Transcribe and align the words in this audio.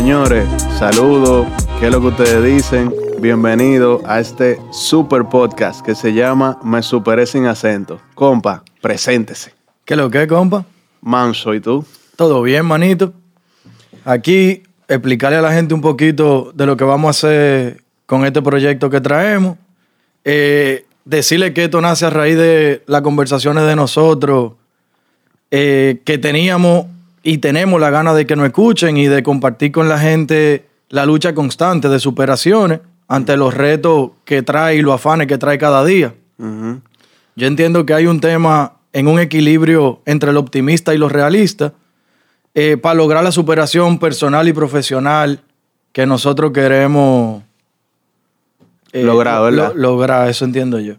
Señores, 0.00 0.48
saludos. 0.78 1.46
¿Qué 1.78 1.88
es 1.88 1.92
lo 1.92 2.00
que 2.00 2.06
ustedes 2.06 2.42
dicen? 2.42 2.90
Bienvenido 3.20 4.00
a 4.06 4.18
este 4.18 4.58
super 4.72 5.24
podcast 5.24 5.84
que 5.84 5.94
se 5.94 6.14
llama 6.14 6.58
Me 6.64 6.82
Superé 6.82 7.26
sin 7.26 7.44
acento. 7.44 8.00
Compa, 8.14 8.64
preséntese. 8.80 9.52
¿Qué 9.84 9.96
lo 9.96 10.10
que, 10.10 10.26
compa? 10.26 10.64
Manso, 11.02 11.52
¿y 11.52 11.60
tú? 11.60 11.84
Todo 12.16 12.40
bien, 12.40 12.64
manito. 12.64 13.12
Aquí 14.06 14.62
explicarle 14.88 15.36
a 15.36 15.42
la 15.42 15.52
gente 15.52 15.74
un 15.74 15.82
poquito 15.82 16.50
de 16.54 16.64
lo 16.64 16.78
que 16.78 16.84
vamos 16.84 17.08
a 17.08 17.10
hacer 17.10 17.82
con 18.06 18.24
este 18.24 18.40
proyecto 18.40 18.88
que 18.88 19.02
traemos. 19.02 19.58
Eh, 20.24 20.86
decirle 21.04 21.52
que 21.52 21.64
esto 21.64 21.78
nace 21.82 22.06
a 22.06 22.10
raíz 22.10 22.38
de 22.38 22.82
las 22.86 23.02
conversaciones 23.02 23.64
de 23.64 23.76
nosotros 23.76 24.54
eh, 25.50 26.00
que 26.06 26.16
teníamos 26.16 26.86
y 27.22 27.38
tenemos 27.38 27.80
la 27.80 27.90
gana 27.90 28.14
de 28.14 28.26
que 28.26 28.36
nos 28.36 28.46
escuchen 28.46 28.96
y 28.96 29.06
de 29.06 29.22
compartir 29.22 29.72
con 29.72 29.88
la 29.88 29.98
gente 29.98 30.66
la 30.88 31.06
lucha 31.06 31.34
constante 31.34 31.88
de 31.88 31.98
superaciones 32.00 32.80
ante 33.08 33.36
los 33.36 33.54
retos 33.54 34.10
que 34.24 34.42
trae 34.42 34.76
y 34.76 34.82
los 34.82 34.94
afanes 34.94 35.26
que 35.26 35.38
trae 35.38 35.58
cada 35.58 35.84
día. 35.84 36.14
Yo 36.38 37.46
entiendo 37.46 37.84
que 37.86 37.94
hay 37.94 38.06
un 38.06 38.20
tema 38.20 38.74
en 38.92 39.06
un 39.06 39.20
equilibrio 39.20 40.00
entre 40.06 40.32
lo 40.32 40.40
optimista 40.40 40.94
y 40.94 40.98
lo 40.98 41.08
realista 41.08 41.72
eh, 42.54 42.76
para 42.76 42.94
lograr 42.94 43.22
la 43.22 43.30
superación 43.32 43.98
personal 43.98 44.48
y 44.48 44.52
profesional 44.52 45.40
que 45.92 46.06
nosotros 46.06 46.52
queremos 46.52 47.42
eh, 48.92 49.04
Lograr, 49.04 49.42
¿verdad? 49.42 49.72
lo- 49.74 49.80
lograr, 49.92 50.28
eso 50.28 50.44
entiendo 50.44 50.80
yo. 50.80 50.94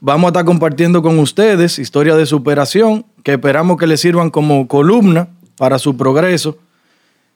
Vamos 0.00 0.26
a 0.26 0.28
estar 0.28 0.44
compartiendo 0.44 1.02
con 1.02 1.18
ustedes 1.18 1.78
historias 1.78 2.16
de 2.16 2.24
superación 2.26 3.04
que 3.24 3.32
esperamos 3.32 3.76
que 3.78 3.86
les 3.86 4.00
sirvan 4.00 4.30
como 4.30 4.68
columna 4.68 5.28
para 5.58 5.78
su 5.78 5.96
progreso, 5.96 6.56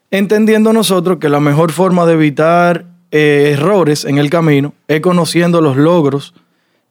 entendiendo 0.09 0.73
nosotros 0.73 1.19
que 1.19 1.29
la 1.29 1.39
mejor 1.39 1.71
forma 1.71 2.05
de 2.05 2.13
evitar 2.13 2.85
eh, 3.11 3.51
errores 3.53 4.05
en 4.05 4.17
el 4.17 4.29
camino 4.29 4.73
es 4.87 5.01
conociendo 5.01 5.61
los 5.61 5.77
logros 5.77 6.33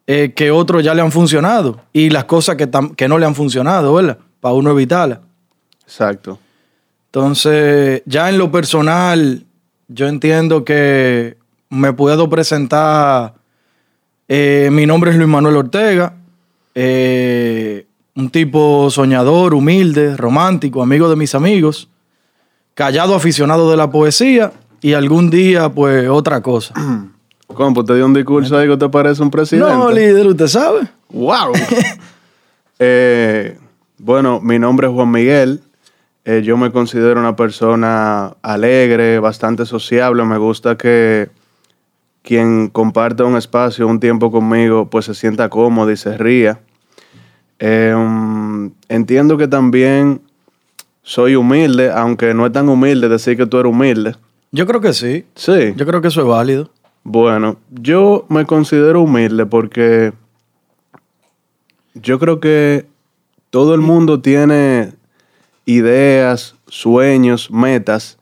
eh, 0.06 0.32
que 0.36 0.50
otros 0.50 0.84
ya 0.84 0.94
le 0.94 1.02
han 1.02 1.10
funcionado 1.10 1.80
y 1.92 2.10
las 2.10 2.24
cosas 2.24 2.56
que, 2.56 3.08
no 3.08 3.18
le 3.18 3.26
han 3.26 3.34
funcionado, 3.34 3.94
¿verdad? 3.94 4.18
Para 4.40 4.54
uno 4.54 4.70
evitarlas. 4.70 5.20
Exacto. 5.84 6.38
Entonces, 7.06 8.02
ya 8.04 8.28
en 8.28 8.38
lo 8.38 8.50
personal, 8.50 9.44
yo 9.88 10.08
entiendo 10.08 10.64
que 10.64 11.36
me 11.70 11.92
puedo 11.92 12.28
presentar. 12.28 13.34
eh, 14.28 14.68
mi 14.72 14.86
nombre 14.86 15.10
es 15.10 15.16
Luis 15.16 15.28
Manuel 15.28 15.56
Ortega, 15.56 16.14
eh, 16.74 17.86
un 18.14 18.30
tipo 18.30 18.90
soñador, 18.90 19.54
humilde, 19.54 20.16
romántico, 20.16 20.82
amigo 20.82 21.08
de 21.08 21.16
mis 21.16 21.34
amigos, 21.34 21.88
callado 22.74 23.14
aficionado 23.14 23.70
de 23.70 23.76
la 23.76 23.90
poesía 23.90 24.52
y 24.80 24.94
algún 24.94 25.30
día, 25.30 25.68
pues, 25.70 26.08
otra 26.08 26.40
cosa. 26.42 26.74
Compa, 27.46 27.80
usted 27.80 27.96
dio 27.96 28.06
un 28.06 28.14
discurso 28.14 28.56
ahí 28.56 28.66
que 28.66 28.76
te 28.76 28.88
parece 28.88 29.22
un 29.22 29.30
presidente. 29.30 29.72
No, 29.72 29.90
líder, 29.90 30.26
usted 30.26 30.46
sabe. 30.46 30.88
¡Wow! 31.10 31.52
Eh, 32.84 33.58
bueno, 33.98 34.40
mi 34.40 34.58
nombre 34.58 34.88
es 34.88 34.92
Juan 34.92 35.08
Miguel. 35.08 35.60
Eh, 36.24 36.42
yo 36.42 36.56
me 36.56 36.72
considero 36.72 37.20
una 37.20 37.36
persona 37.36 38.34
alegre, 38.42 39.20
bastante 39.20 39.66
sociable. 39.66 40.24
Me 40.24 40.36
gusta 40.36 40.76
que 40.76 41.30
quien 42.22 42.68
comparte 42.68 43.22
un 43.22 43.36
espacio, 43.36 43.86
un 43.86 44.00
tiempo 44.00 44.32
conmigo, 44.32 44.90
pues 44.90 45.04
se 45.04 45.14
sienta 45.14 45.48
cómodo 45.48 45.92
y 45.92 45.96
se 45.96 46.18
ría. 46.18 46.60
Eh, 47.64 47.94
um, 47.94 48.72
entiendo 48.88 49.38
que 49.38 49.46
también 49.46 50.20
soy 51.04 51.36
humilde, 51.36 51.92
aunque 51.92 52.34
no 52.34 52.44
es 52.44 52.52
tan 52.52 52.68
humilde 52.68 53.08
decir 53.08 53.36
que 53.36 53.46
tú 53.46 53.56
eres 53.56 53.70
humilde. 53.70 54.16
Yo 54.50 54.66
creo 54.66 54.80
que 54.80 54.92
sí. 54.92 55.26
Sí. 55.36 55.72
Yo 55.76 55.86
creo 55.86 56.02
que 56.02 56.08
eso 56.08 56.22
es 56.22 56.26
válido. 56.26 56.70
Bueno, 57.04 57.58
yo 57.70 58.26
me 58.28 58.46
considero 58.46 59.02
humilde 59.02 59.46
porque 59.46 60.12
yo 61.94 62.18
creo 62.18 62.40
que 62.40 62.84
todo 63.50 63.76
el 63.76 63.80
mundo 63.80 64.20
tiene 64.20 64.94
ideas, 65.64 66.56
sueños, 66.66 67.48
metas, 67.52 68.18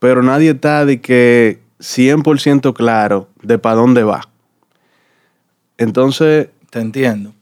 pero 0.00 0.20
nadie 0.24 0.50
está 0.50 0.84
de 0.84 1.00
que 1.00 1.60
100% 1.78 2.74
claro 2.74 3.28
de 3.40 3.56
para 3.56 3.76
dónde 3.76 4.02
va. 4.02 4.28
Entonces, 5.78 6.48
Te 6.70 6.80
entiendo. 6.80 7.32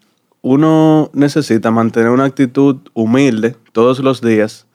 Uno 0.42 1.10
necesita 1.12 1.70
mantener 1.70 2.10
una 2.10 2.24
actitud 2.24 2.76
humilde 2.94 3.56
todos 3.72 3.98
los 4.00 4.20
días 4.20 4.66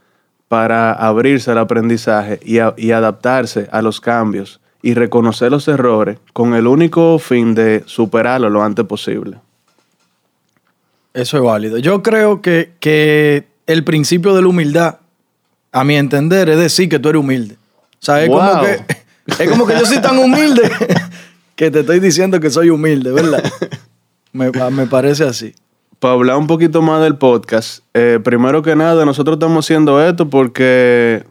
para 0.47 0.91
abrirse 0.93 1.51
al 1.51 1.57
aprendizaje 1.57 2.39
y, 2.43 2.59
a- 2.59 2.73
y 2.77 2.91
adaptarse 2.91 3.67
a 3.71 3.81
los 3.81 3.99
cambios 4.01 4.59
y 4.81 4.93
reconocer 4.93 5.49
los 5.51 5.67
errores 5.67 6.19
con 6.33 6.53
el 6.53 6.67
único 6.67 7.17
fin 7.17 7.55
de 7.55 7.83
superarlo 7.85 8.49
lo 8.49 8.61
antes 8.63 8.85
posible. 8.85 9.37
Eso 11.13 11.37
es 11.37 11.43
válido. 11.43 11.77
Yo 11.77 12.01
creo 12.03 12.41
que, 12.41 12.73
que 12.79 13.47
el 13.67 13.83
principio 13.83 14.33
de 14.35 14.41
la 14.41 14.47
humildad, 14.47 14.97
a 15.71 15.83
mi 15.83 15.95
entender, 15.95 16.49
es 16.49 16.57
decir 16.57 16.89
que 16.89 16.99
tú 16.99 17.09
eres 17.09 17.19
humilde. 17.21 17.55
O 17.55 18.05
sea, 18.05 18.21
es, 18.23 18.29
como, 18.29 18.61
que, 18.61 18.85
es 19.43 19.49
como 19.49 19.65
que 19.65 19.73
yo 19.79 19.85
soy 19.85 20.01
tan 20.01 20.17
humilde 20.17 20.69
que 21.55 21.71
te 21.71 21.79
estoy 21.81 21.99
diciendo 21.99 22.39
que 22.39 22.49
soy 22.49 22.69
humilde, 22.69 23.11
¿verdad? 23.11 23.43
Me, 24.33 24.51
me 24.71 24.87
parece 24.87 25.23
así. 25.23 25.53
Para 25.99 26.15
hablar 26.15 26.37
un 26.37 26.47
poquito 26.47 26.81
más 26.81 27.01
del 27.01 27.17
podcast, 27.17 27.83
eh, 27.93 28.19
primero 28.21 28.61
que 28.63 28.75
nada, 28.75 29.05
nosotros 29.05 29.35
estamos 29.35 29.63
haciendo 29.63 30.03
esto 30.03 30.29
porque 30.29 31.23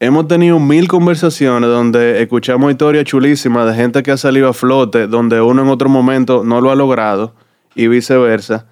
hemos 0.00 0.28
tenido 0.28 0.58
mil 0.58 0.88
conversaciones 0.88 1.70
donde 1.70 2.20
escuchamos 2.20 2.70
historias 2.70 3.04
chulísimas 3.04 3.66
de 3.66 3.74
gente 3.74 4.02
que 4.02 4.10
ha 4.10 4.16
salido 4.16 4.48
a 4.48 4.52
flote, 4.52 5.06
donde 5.06 5.40
uno 5.40 5.62
en 5.62 5.68
otro 5.68 5.88
momento 5.88 6.42
no 6.44 6.60
lo 6.60 6.70
ha 6.70 6.74
logrado 6.74 7.32
y 7.74 7.86
viceversa. 7.86 8.66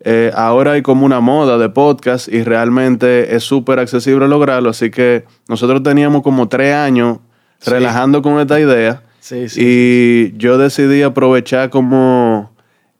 Eh, 0.00 0.32
ahora 0.34 0.72
hay 0.72 0.82
como 0.82 1.04
una 1.04 1.20
moda 1.20 1.58
de 1.58 1.68
podcast 1.68 2.28
y 2.28 2.42
realmente 2.42 3.34
es 3.34 3.42
súper 3.42 3.80
accesible 3.80 4.28
lograrlo, 4.28 4.70
así 4.70 4.90
que 4.90 5.24
nosotros 5.48 5.82
teníamos 5.82 6.22
como 6.22 6.48
tres 6.48 6.74
años 6.74 7.18
relajando 7.64 8.22
con 8.22 8.40
esta 8.40 8.58
idea 8.58 9.02
Sí, 9.22 9.48
sí, 9.48 9.60
y 9.64 10.36
yo 10.36 10.58
decidí 10.58 11.02
aprovechar 11.02 11.70
como 11.70 12.51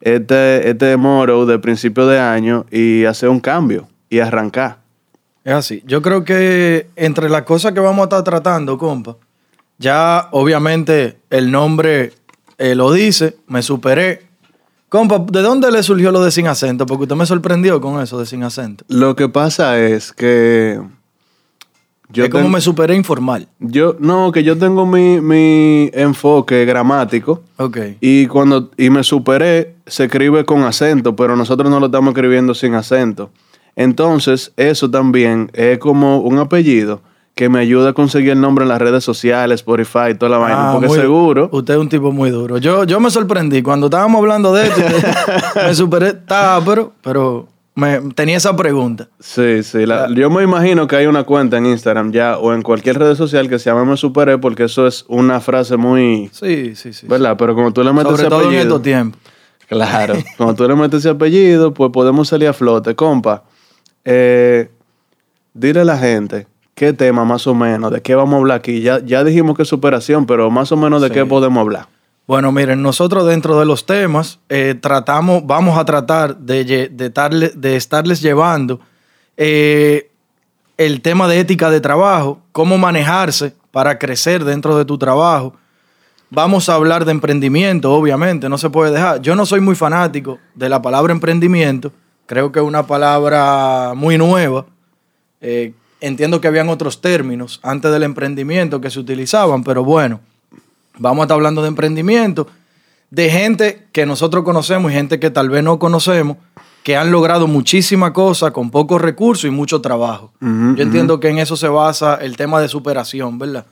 este, 0.02 0.68
este 0.68 0.96
moro 0.96 1.46
de 1.46 1.58
principio 1.58 2.06
de 2.06 2.18
año 2.18 2.66
y 2.70 3.04
hacer 3.04 3.28
un 3.28 3.40
cambio 3.40 3.88
y 4.10 4.18
arrancar. 4.18 4.78
Es 5.44 5.54
así. 5.54 5.82
Yo 5.86 6.02
creo 6.02 6.24
que 6.24 6.88
entre 6.96 7.28
las 7.28 7.42
cosas 7.42 7.72
que 7.72 7.80
vamos 7.80 8.00
a 8.00 8.04
estar 8.04 8.24
tratando, 8.24 8.78
compa, 8.78 9.16
ya 9.78 10.28
obviamente 10.32 11.18
el 11.30 11.50
nombre 11.50 12.12
eh, 12.58 12.74
lo 12.74 12.92
dice, 12.92 13.36
me 13.46 13.62
superé. 13.62 14.26
Compa, 14.88 15.18
¿de 15.18 15.40
dónde 15.40 15.70
le 15.70 15.82
surgió 15.82 16.12
lo 16.12 16.22
de 16.22 16.30
sin 16.30 16.46
acento? 16.46 16.84
Porque 16.84 17.04
usted 17.04 17.16
me 17.16 17.26
sorprendió 17.26 17.80
con 17.80 18.00
eso 18.00 18.18
de 18.18 18.26
sin 18.26 18.42
acento. 18.44 18.84
Lo 18.88 19.16
que 19.16 19.28
pasa 19.28 19.78
es 19.78 20.12
que 20.12 20.80
yo 22.12 22.24
es 22.24 22.30
como 22.30 22.48
me 22.48 22.60
superé 22.60 22.94
informal. 22.96 23.48
yo 23.58 23.96
no 23.98 24.30
que 24.32 24.42
yo 24.44 24.56
tengo 24.58 24.86
mi, 24.86 25.20
mi 25.20 25.90
enfoque 25.94 26.64
gramático 26.64 27.42
Ok. 27.56 27.78
y 28.00 28.26
cuando 28.26 28.70
y 28.76 28.90
me 28.90 29.02
superé 29.04 29.74
se 29.86 30.04
escribe 30.04 30.44
con 30.44 30.62
acento, 30.64 31.16
pero 31.16 31.36
nosotros 31.36 31.70
no 31.70 31.80
lo 31.80 31.86
estamos 31.86 32.12
escribiendo 32.12 32.54
sin 32.54 32.74
acento. 32.74 33.30
Entonces, 33.76 34.52
eso 34.56 34.90
también 34.90 35.50
es 35.54 35.78
como 35.78 36.18
un 36.18 36.38
apellido 36.38 37.00
que 37.34 37.48
me 37.48 37.58
ayuda 37.60 37.90
a 37.90 37.92
conseguir 37.94 38.32
el 38.32 38.40
nombre 38.40 38.64
en 38.64 38.68
las 38.68 38.78
redes 38.82 39.02
sociales, 39.02 39.60
Spotify, 39.60 40.14
toda 40.18 40.30
la 40.32 40.36
vaina, 40.36 40.68
Ah, 40.68 40.72
porque 40.74 40.88
muy- 40.88 40.98
seguro 40.98 41.48
Usted 41.50 41.74
es 41.74 41.80
un 41.80 41.88
tipo 41.88 42.12
muy 42.12 42.28
duro. 42.30 42.58
Yo, 42.58 42.84
yo 42.84 43.00
me 43.00 43.10
sorprendí 43.10 43.62
cuando 43.62 43.86
estábamos 43.86 44.18
hablando 44.18 44.52
de 44.52 44.66
esto. 44.66 44.80
me 45.66 45.74
superé. 45.74 46.08
Estaba, 46.08 46.62
pero, 46.62 46.92
pero 47.02 47.48
me, 47.74 48.00
tenía 48.14 48.36
esa 48.36 48.54
pregunta. 48.54 49.08
Sí, 49.20 49.62
sí. 49.62 49.86
la- 49.86 50.08
yo 50.14 50.30
me 50.30 50.42
imagino 50.42 50.86
que 50.86 50.96
hay 50.96 51.06
una 51.06 51.24
cuenta 51.24 51.56
en 51.58 51.66
Instagram 51.66 52.12
ya 52.12 52.38
o 52.38 52.52
en 52.52 52.62
cualquier 52.62 52.98
red 52.98 53.14
social 53.14 53.48
que 53.48 53.58
se 53.58 53.70
llama 53.70 53.84
Me 53.84 53.96
Superé 53.96 54.38
porque 54.38 54.64
eso 54.64 54.86
es 54.86 55.04
una 55.08 55.40
frase 55.40 55.76
muy... 55.76 56.28
Sí, 56.32 56.74
sí, 56.76 56.92
sí. 56.92 57.06
¿Verdad? 57.06 57.36
Pero 57.38 57.54
como 57.54 57.72
tú 57.72 57.82
le 57.82 57.92
metes 57.92 58.10
Sobre 58.10 58.22
ese 58.22 58.28
todo 58.30 58.40
en 58.40 58.46
apellido... 58.48 58.62
estos 58.62 58.82
tiempos. 58.82 59.20
Claro. 59.68 60.14
Cuando 60.36 60.54
tú 60.54 60.68
le 60.68 60.74
metes 60.76 60.98
ese 61.00 61.08
apellido, 61.08 61.72
pues 61.72 61.90
podemos 61.92 62.28
salir 62.28 62.48
a 62.48 62.52
flote. 62.52 62.94
Compa, 62.94 63.44
eh, 64.04 64.70
dile 65.54 65.80
a 65.80 65.84
la 65.84 65.96
gente 65.96 66.46
qué 66.74 66.92
tema 66.92 67.24
más 67.24 67.46
o 67.46 67.54
menos, 67.54 67.90
de 67.90 68.00
qué 68.02 68.14
vamos 68.14 68.34
a 68.34 68.38
hablar 68.38 68.58
aquí. 68.58 68.80
Ya, 68.82 68.98
ya 69.04 69.24
dijimos 69.24 69.56
que 69.56 69.62
es 69.62 69.68
superación, 69.68 70.26
pero 70.26 70.50
más 70.50 70.72
o 70.72 70.76
menos 70.76 71.00
de 71.00 71.08
Sí. 71.08 71.14
qué 71.14 71.24
podemos 71.26 71.60
hablar. 71.60 71.86
Bueno, 72.26 72.52
miren, 72.52 72.82
nosotros 72.82 73.26
dentro 73.26 73.58
de 73.58 73.66
los 73.66 73.84
temas 73.84 74.38
eh, 74.48 74.76
tratamos, 74.80 75.44
vamos 75.44 75.76
a 75.76 75.84
tratar 75.84 76.36
de, 76.36 76.64
de, 76.88 77.50
de 77.54 77.76
estarles 77.76 78.20
llevando 78.22 78.80
eh, 79.36 80.08
el 80.76 81.00
tema 81.02 81.26
de 81.26 81.40
ética 81.40 81.68
de 81.68 81.80
trabajo, 81.80 82.40
cómo 82.52 82.78
manejarse 82.78 83.54
para 83.72 83.98
crecer 83.98 84.44
dentro 84.44 84.76
de 84.78 84.84
tu 84.84 84.98
trabajo. 84.98 85.54
Vamos 86.30 86.68
a 86.68 86.74
hablar 86.74 87.04
de 87.04 87.10
emprendimiento, 87.10 87.92
obviamente, 87.92 88.48
no 88.48 88.56
se 88.56 88.70
puede 88.70 88.92
dejar. 88.92 89.20
Yo 89.20 89.34
no 89.34 89.44
soy 89.44 89.60
muy 89.60 89.74
fanático 89.74 90.38
de 90.54 90.68
la 90.68 90.80
palabra 90.80 91.12
emprendimiento, 91.12 91.92
creo 92.26 92.52
que 92.52 92.60
es 92.60 92.64
una 92.64 92.86
palabra 92.86 93.92
muy 93.96 94.16
nueva. 94.16 94.64
Eh, 95.40 95.74
entiendo 96.00 96.40
que 96.40 96.48
habían 96.48 96.68
otros 96.68 97.00
términos 97.00 97.58
antes 97.64 97.90
del 97.90 98.04
emprendimiento 98.04 98.80
que 98.80 98.90
se 98.90 99.00
utilizaban, 99.00 99.64
pero 99.64 99.84
bueno, 99.84 100.20
vamos 100.98 101.20
a 101.20 101.24
estar 101.24 101.36
hablando 101.36 101.62
de 101.62 101.68
emprendimiento, 101.68 102.46
de 103.10 103.30
gente 103.30 103.86
que 103.92 104.06
nosotros 104.06 104.44
conocemos 104.44 104.90
y 104.90 104.94
gente 104.94 105.20
que 105.20 105.30
tal 105.30 105.50
vez 105.50 105.62
no 105.62 105.78
conocemos, 105.78 106.36
que 106.82 106.96
han 106.96 107.10
logrado 107.12 107.46
muchísima 107.46 108.12
cosa 108.12 108.52
con 108.52 108.70
pocos 108.70 109.00
recursos 109.00 109.44
y 109.44 109.50
mucho 109.50 109.80
trabajo. 109.80 110.32
Yo 110.40 110.82
entiendo 110.82 111.20
que 111.20 111.28
en 111.28 111.38
eso 111.38 111.56
se 111.56 111.68
basa 111.68 112.16
el 112.16 112.36
tema 112.36 112.60
de 112.60 112.68
superación, 112.68 113.38
¿verdad? 113.38 113.66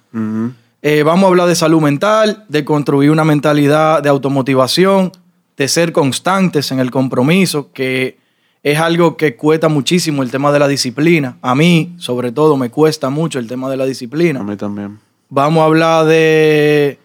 Eh, 0.82 1.02
vamos 1.02 1.24
a 1.24 1.28
hablar 1.28 1.48
de 1.48 1.56
salud 1.56 1.80
mental, 1.80 2.44
de 2.48 2.64
construir 2.64 3.10
una 3.10 3.24
mentalidad 3.24 4.02
de 4.02 4.08
automotivación, 4.08 5.12
de 5.56 5.68
ser 5.68 5.92
constantes 5.92 6.72
en 6.72 6.80
el 6.80 6.90
compromiso, 6.90 7.70
que 7.72 8.18
es 8.62 8.78
algo 8.78 9.16
que 9.16 9.36
cuesta 9.36 9.68
muchísimo 9.68 10.22
el 10.22 10.30
tema 10.30 10.52
de 10.52 10.58
la 10.58 10.68
disciplina. 10.68 11.36
A 11.42 11.54
mí, 11.54 11.94
sobre 11.98 12.32
todo, 12.32 12.56
me 12.56 12.70
cuesta 12.70 13.10
mucho 13.10 13.38
el 13.38 13.46
tema 13.46 13.68
de 13.70 13.76
la 13.76 13.84
A 13.84 13.86
disciplina. 13.86 14.42
mí 14.42 14.56
también. 14.56 14.98
Vamos 15.28 15.62
a 15.62 15.64
hablar 15.66 16.06
de, 16.06 16.98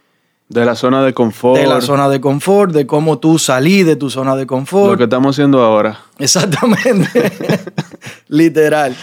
De 0.47 0.63
la 0.63 0.75
zona 0.75 1.03
de 1.03 1.13
confort. 1.13 1.59
de 1.59 1.65
la 1.67 1.81
zona 1.81 2.07
de 2.07 2.21
confort, 2.21 2.71
de 2.71 2.85
cómo 2.85 3.17
tú 3.17 3.39
salí 3.39 3.81
de 3.83 3.95
tu 3.95 4.09
zona 4.11 4.35
de 4.35 4.43
Lo 4.43 4.47
confort. 4.47 4.97
que 4.97 5.05
estamos 5.05 5.35
haciendo 5.35 5.61
ahora. 5.63 5.99
Exactamente. 6.19 7.31
Literal. 8.27 8.95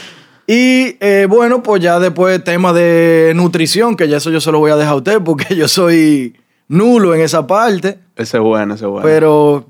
Y 0.47 0.97
eh, 1.01 1.27
bueno, 1.29 1.63
pues 1.63 1.83
ya 1.83 1.99
después 1.99 2.43
tema 2.45 2.73
de 2.73 3.33
nutrición, 3.35 3.97
que 3.97 4.09
ya 4.09 4.19
eso 4.19 4.31
yo 4.31 4.41
se 4.41 4.53
lo 4.53 4.59
voy 4.59 4.71
a 4.71 4.77
dejar 4.77 4.93
a 4.95 4.97
usted 4.97 5.21
porque 5.23 5.55
yo 5.57 5.69
soy 5.69 6.37
nulo 6.69 7.15
en 7.15 7.21
esa 7.23 7.47
parte. 7.47 7.99
Ese 8.17 8.37
es 8.37 8.43
bueno, 8.43 8.75
ese 8.75 8.85
es 8.85 8.91
bueno. 8.91 9.03
Pero 9.05 9.67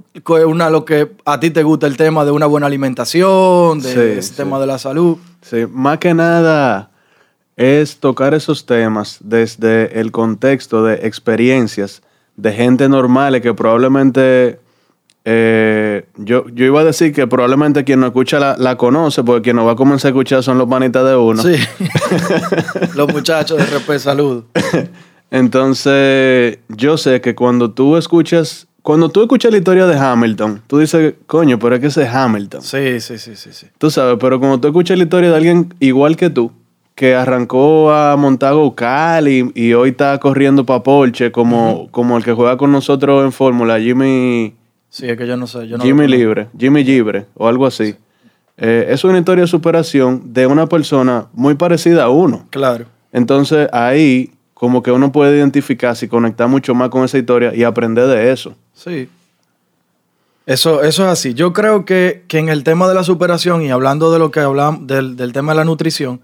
una, 0.46 0.70
lo 0.70 0.84
que 0.84 1.12
a 1.24 1.40
ti 1.40 1.50
te 1.50 1.62
gusta 1.62 1.86
el 1.86 1.96
tema 1.96 2.24
de 2.24 2.30
una 2.32 2.46
buena 2.46 2.66
alimentación, 2.66 3.80
de 3.80 3.92
Sí, 3.92 3.98
ese 4.19 4.22
sí. 4.22 4.34
tema 4.36 4.58
de 4.60 4.66
la 4.66 4.78
salud. 4.78 5.16
Sí, 5.42 5.64
más 5.70 5.98
que 5.98 6.14
nada 6.14 6.90
es 7.56 7.99
tocar 7.99 8.34
esos 8.34 8.66
temas 8.66 9.19
desde 9.20 10.00
el 10.00 10.10
contexto 10.10 10.84
de 10.84 11.06
experiencias 11.06 12.02
de 12.37 12.52
gente 12.52 12.88
normales 12.88 13.43
que 13.43 13.52
probablemente, 13.54 14.58
eh, 15.25 16.06
yo, 16.16 16.46
yo 16.49 16.64
iba 16.64 16.81
a 16.81 16.84
decir 16.84 17.12
que 17.12 17.26
probablemente 17.26 17.84
quien 17.84 18.00
no 18.00 18.06
escucha 18.06 18.38
la, 18.38 18.56
la 18.56 18.76
conoce, 18.76 19.22
porque 19.22 19.43
quien 19.43 19.56
nos 19.56 19.66
va 19.66 19.72
a 19.72 19.76
comenzar 19.76 20.08
a 20.08 20.10
escuchar 20.10 20.43
son 20.43 20.58
los 20.58 20.69
panitas 20.69 21.04
de 21.04 21.16
uno. 21.16 21.43
Sí. 21.43 21.56
Los 22.94 23.12
muchachos 23.12 23.58
de 23.58 23.64
RP 23.64 23.98
Salud. 23.98 24.44
Entonces, 25.31 26.58
yo 26.69 26.98
sé 26.98 27.22
que 27.22 27.34
cuando 27.34 27.70
tú 27.70 27.96
escuchas, 27.96 28.66
cuando 28.82 29.08
tú 29.08 29.22
escuchas 29.22 29.50
la 29.50 29.58
historia 29.58 29.87
de 29.87 29.96
Hamilton, 29.96 30.62
tú 30.66 30.78
dices, 30.78 31.14
coño, 31.26 31.58
pero 31.58 31.76
es 31.76 31.81
que 31.81 31.87
ese 31.87 32.02
es 32.02 32.10
Hamilton. 32.10 32.60
Sí, 32.60 33.00
sí, 33.00 33.16
sí, 33.16 33.37
sí, 33.37 33.48
sí. 33.52 33.66
Tú 33.78 33.90
sabes, 33.90 34.19
pero 34.20 34.38
cuando 34.38 34.60
tú 34.60 34.69
escuchas 34.69 34.98
la 34.98 35.05
historia 35.05 35.31
de 35.31 35.37
alguien 35.37 35.75
igual 35.81 36.16
que 36.16 36.28
tú, 36.28 36.52
que 36.94 37.15
arrancó 37.15 37.93
a 37.93 38.17
montar 38.17 38.55
Cal 38.75 39.29
y, 39.29 39.50
y 39.55 39.73
hoy 39.73 39.91
está 39.91 40.19
corriendo 40.19 40.65
para 40.67 40.83
Porsche, 40.83 41.33
como, 41.33 41.89
como 41.91 42.17
el 42.17 42.25
que 42.25 42.33
juega 42.33 42.56
con 42.56 42.71
nosotros 42.71 43.25
en 43.25 43.33
Fórmula, 43.33 43.81
Jimmy, 43.81 44.55
Sí, 44.93 45.09
es 45.09 45.17
que 45.17 45.27
yo 45.27 45.39
no 45.39 45.47
sé. 45.47 45.67
Yo 45.67 45.79
no 45.79 45.85
Jimmy. 45.85 46.06
Libre, 46.06 46.49
Jimmy 46.56 46.85
Libre 46.85 47.25
o 47.35 47.49
algo 47.49 47.67
así. 47.67 47.97
Eh, 48.59 48.89
es 48.91 49.03
una 49.05 49.19
historia 49.19 49.41
de 49.41 49.49
superación 49.49 50.35
de 50.35 50.47
una 50.47 50.67
persona 50.67 51.29
muy 51.33 51.55
parecida 51.55 52.05
a 52.05 52.09
uno. 52.11 52.47
Claro. 52.50 52.85
Entonces 53.11 53.71
ahí 53.73 54.35
como 54.53 54.83
que 54.83 54.93
uno 54.93 55.11
puede 55.11 55.39
identificarse 55.39 56.05
y 56.05 56.09
conectar 56.11 56.47
mucho 56.47 56.75
más 56.75 56.91
con 56.91 57.05
esa 57.05 57.17
historia 57.17 57.55
y 57.55 57.65
aprender 57.65 58.06
de 58.06 58.33
eso. 58.33 58.55
Sí. 58.75 59.09
Eso, 60.44 60.83
eso 60.83 61.05
es 61.05 61.09
así. 61.09 61.33
Yo 61.33 61.55
creo 61.55 61.87
que, 61.87 62.25
que 62.29 62.39
en 62.39 62.50
el 62.50 62.62
tema 62.62 62.87
de 62.87 62.94
la 62.94 63.03
superación 63.03 63.62
y 63.62 63.71
hablando 63.71 64.12
de 64.12 64.19
lo 64.19 64.31
que 64.31 64.41
hablamos 64.41 64.87
del, 64.87 65.17
del 65.17 65.33
tema 65.33 65.53
de 65.53 65.56
la 65.56 65.65
nutrición, 65.65 66.21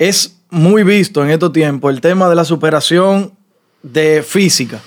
es 0.00 0.38
muy 0.48 0.82
visto 0.82 1.22
en 1.22 1.30
estos 1.30 1.52
tiempos 1.52 1.92
el 1.92 2.00
tema 2.00 2.28
de 2.30 2.34
la 2.34 2.46
superación 2.46 3.32
de 3.82 4.22
física. 4.22 4.80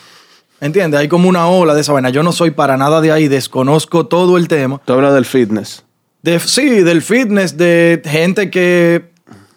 ¿Entiendes? 0.60 1.00
Hay 1.00 1.08
como 1.08 1.30
una 1.30 1.48
ola 1.48 1.76
de 1.76 1.82
esa 1.82 1.94
vaina. 1.94 2.10
Yo 2.10 2.24
no 2.24 2.32
soy 2.32 2.50
para 2.50 2.78
nada 2.78 3.00
de 3.00 3.12
ahí, 3.12 3.28
desconozco 3.28 4.08
todo 4.08 4.38
el 4.38 4.48
tema. 4.48 4.82
Tú 4.84 4.94
hablas 4.94 5.14
del 5.14 5.26
fitness. 5.26 5.84
De, 6.24 6.40
sí, 6.40 6.82
del 6.82 7.04
fitness, 7.04 7.58
de 7.58 8.02
gente 8.04 8.50
que 8.50 9.12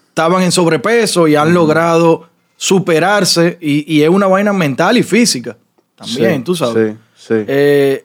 estaban 0.08 0.42
en 0.42 0.52
sobrepeso 0.52 1.26
y 1.26 1.36
han 1.36 1.54
logrado 1.54 2.28
superarse 2.56 3.56
y, 3.60 3.90
y 3.90 4.02
es 4.02 4.10
una 4.10 4.26
vaina 4.26 4.52
mental 4.52 4.98
y 4.98 5.02
física. 5.02 5.56
También, 5.94 6.38
Sí, 6.38 6.44
tú 6.44 6.54
sabes. 6.54 6.96
Sí, 7.14 7.24
sí. 7.28 7.34
Eh, 7.46 8.04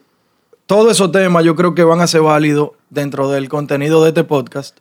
todos 0.66 0.92
esos 0.94 1.12
temas 1.12 1.44
yo 1.44 1.56
creo 1.58 1.76
que 1.76 1.84
van 1.84 2.00
a 2.00 2.08
ser 2.08 2.22
válidos 2.22 2.70
dentro 2.90 3.30
del 3.30 3.50
contenido 3.50 4.04
de 4.04 4.10
este 4.10 4.24
podcast. 4.24 4.78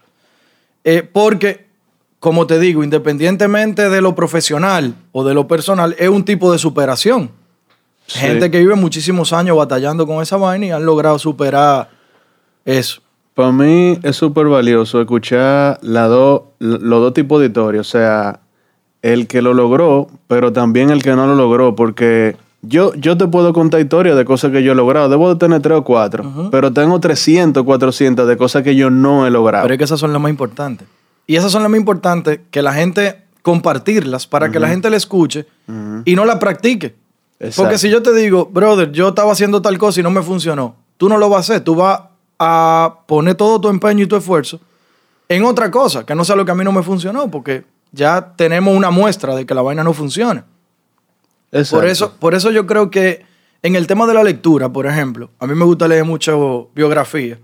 Eh, 0.84 1.02
porque, 1.02 1.69
como 2.20 2.46
te 2.46 2.58
digo, 2.60 2.84
independientemente 2.84 3.88
de 3.90 4.00
lo 4.00 4.14
profesional 4.14 4.94
o 5.12 5.24
de 5.24 5.34
lo 5.34 5.48
personal, 5.48 5.96
es 5.98 6.08
un 6.08 6.24
tipo 6.24 6.52
de 6.52 6.58
superación. 6.58 7.30
Sí. 8.06 8.18
Gente 8.20 8.50
que 8.50 8.58
vive 8.58 8.74
muchísimos 8.76 9.32
años 9.32 9.56
batallando 9.56 10.06
con 10.06 10.22
esa 10.22 10.36
vaina 10.36 10.66
y 10.66 10.70
han 10.70 10.84
logrado 10.84 11.18
superar 11.18 11.88
eso. 12.64 13.00
Para 13.34 13.52
mí 13.52 13.98
es 14.02 14.16
súper 14.16 14.46
valioso 14.46 15.00
escuchar 15.00 15.78
la 15.82 16.06
do- 16.08 16.52
los 16.58 17.00
dos 17.00 17.14
tipos 17.14 17.40
de 17.40 17.46
historias. 17.46 17.86
O 17.86 17.90
sea, 17.90 18.40
el 19.02 19.26
que 19.26 19.40
lo 19.40 19.54
logró, 19.54 20.08
pero 20.26 20.52
también 20.52 20.90
el 20.90 21.02
que 21.02 21.14
no 21.14 21.26
lo 21.26 21.34
logró. 21.36 21.74
Porque 21.74 22.36
yo, 22.62 22.92
yo 22.96 23.16
te 23.16 23.28
puedo 23.28 23.52
contar 23.54 23.80
historias 23.80 24.16
de 24.16 24.24
cosas 24.24 24.50
que 24.50 24.62
yo 24.62 24.72
he 24.72 24.74
logrado. 24.74 25.08
Debo 25.08 25.30
de 25.32 25.36
tener 25.38 25.62
tres 25.62 25.78
o 25.78 25.84
cuatro. 25.84 26.50
Pero 26.50 26.72
tengo 26.72 26.98
300, 27.00 27.62
400 27.62 28.26
de 28.28 28.36
cosas 28.36 28.62
que 28.62 28.74
yo 28.76 28.90
no 28.90 29.26
he 29.26 29.30
logrado. 29.30 29.62
Pero 29.62 29.74
es 29.74 29.78
que 29.78 29.84
esas 29.84 30.00
son 30.00 30.12
las 30.12 30.20
más 30.20 30.30
importantes. 30.30 30.86
Y 31.26 31.36
esas 31.36 31.52
son 31.52 31.62
las 31.62 31.70
más 31.70 31.78
importantes 31.78 32.40
que 32.50 32.62
la 32.62 32.72
gente 32.72 33.22
compartirlas 33.42 34.26
para 34.26 34.50
que 34.50 34.60
la 34.60 34.68
gente 34.68 34.90
la 34.90 34.96
escuche 34.96 35.46
y 36.04 36.14
no 36.14 36.24
la 36.24 36.38
practique. 36.38 36.96
Exacto. 37.38 37.62
Porque 37.62 37.78
si 37.78 37.88
yo 37.88 38.02
te 38.02 38.12
digo, 38.12 38.46
brother, 38.46 38.92
yo 38.92 39.08
estaba 39.08 39.32
haciendo 39.32 39.62
tal 39.62 39.78
cosa 39.78 40.00
y 40.00 40.02
no 40.02 40.10
me 40.10 40.22
funcionó, 40.22 40.76
tú 40.96 41.08
no 41.08 41.16
lo 41.16 41.28
vas 41.28 41.38
a 41.38 41.54
hacer. 41.54 41.64
Tú 41.64 41.74
vas 41.74 42.02
a 42.38 42.98
poner 43.06 43.34
todo 43.34 43.60
tu 43.60 43.68
empeño 43.68 44.04
y 44.04 44.06
tu 44.06 44.16
esfuerzo 44.16 44.60
en 45.28 45.44
otra 45.44 45.70
cosa, 45.70 46.04
que 46.04 46.14
no 46.14 46.24
sea 46.24 46.34
lo 46.34 46.44
que 46.44 46.50
a 46.50 46.54
mí 46.56 46.64
no 46.64 46.72
me 46.72 46.82
funcionó, 46.82 47.30
porque 47.30 47.64
ya 47.92 48.32
tenemos 48.36 48.76
una 48.76 48.90
muestra 48.90 49.36
de 49.36 49.46
que 49.46 49.54
la 49.54 49.62
vaina 49.62 49.84
no 49.84 49.92
funciona. 49.92 50.44
Exacto. 51.52 51.76
Por 51.76 51.86
eso, 51.88 52.12
por 52.18 52.34
eso 52.34 52.50
yo 52.50 52.66
creo 52.66 52.90
que 52.90 53.24
en 53.62 53.76
el 53.76 53.86
tema 53.86 54.06
de 54.06 54.14
la 54.14 54.24
lectura, 54.24 54.70
por 54.70 54.86
ejemplo, 54.86 55.30
a 55.38 55.46
mí 55.46 55.54
me 55.54 55.64
gusta 55.64 55.86
leer 55.86 56.04
mucho 56.04 56.70
biografía. 56.74 57.38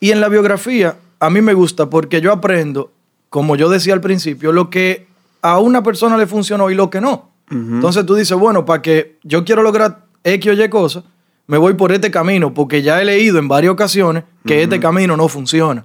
Y 0.00 0.10
en 0.10 0.20
la 0.20 0.28
biografía, 0.28 0.96
a 1.20 1.30
mí 1.30 1.40
me 1.40 1.54
gusta 1.54 1.90
porque 1.90 2.20
yo 2.20 2.32
aprendo, 2.32 2.92
como 3.28 3.56
yo 3.56 3.68
decía 3.68 3.94
al 3.94 4.00
principio, 4.00 4.52
lo 4.52 4.70
que 4.70 5.06
a 5.42 5.58
una 5.58 5.82
persona 5.82 6.16
le 6.16 6.26
funcionó 6.26 6.70
y 6.70 6.74
lo 6.74 6.90
que 6.90 7.00
no. 7.00 7.30
Entonces 7.50 8.04
tú 8.04 8.14
dices, 8.14 8.36
bueno, 8.36 8.66
para 8.66 8.82
que 8.82 9.18
yo 9.22 9.44
quiero 9.44 9.62
lograr 9.62 10.04
X 10.22 10.52
o 10.52 10.52
Y 10.52 10.68
cosas, 10.68 11.04
me 11.46 11.56
voy 11.56 11.72
por 11.74 11.92
este 11.92 12.10
camino, 12.10 12.52
porque 12.52 12.82
ya 12.82 13.00
he 13.00 13.06
leído 13.06 13.38
en 13.38 13.48
varias 13.48 13.72
ocasiones 13.72 14.24
que 14.44 14.62
este 14.62 14.78
camino 14.78 15.16
no 15.16 15.28
funciona. 15.28 15.84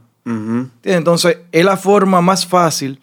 Entonces, 0.83 1.37
es 1.51 1.65
la 1.65 1.77
forma 1.77 2.21
más 2.21 2.45
fácil 2.45 2.99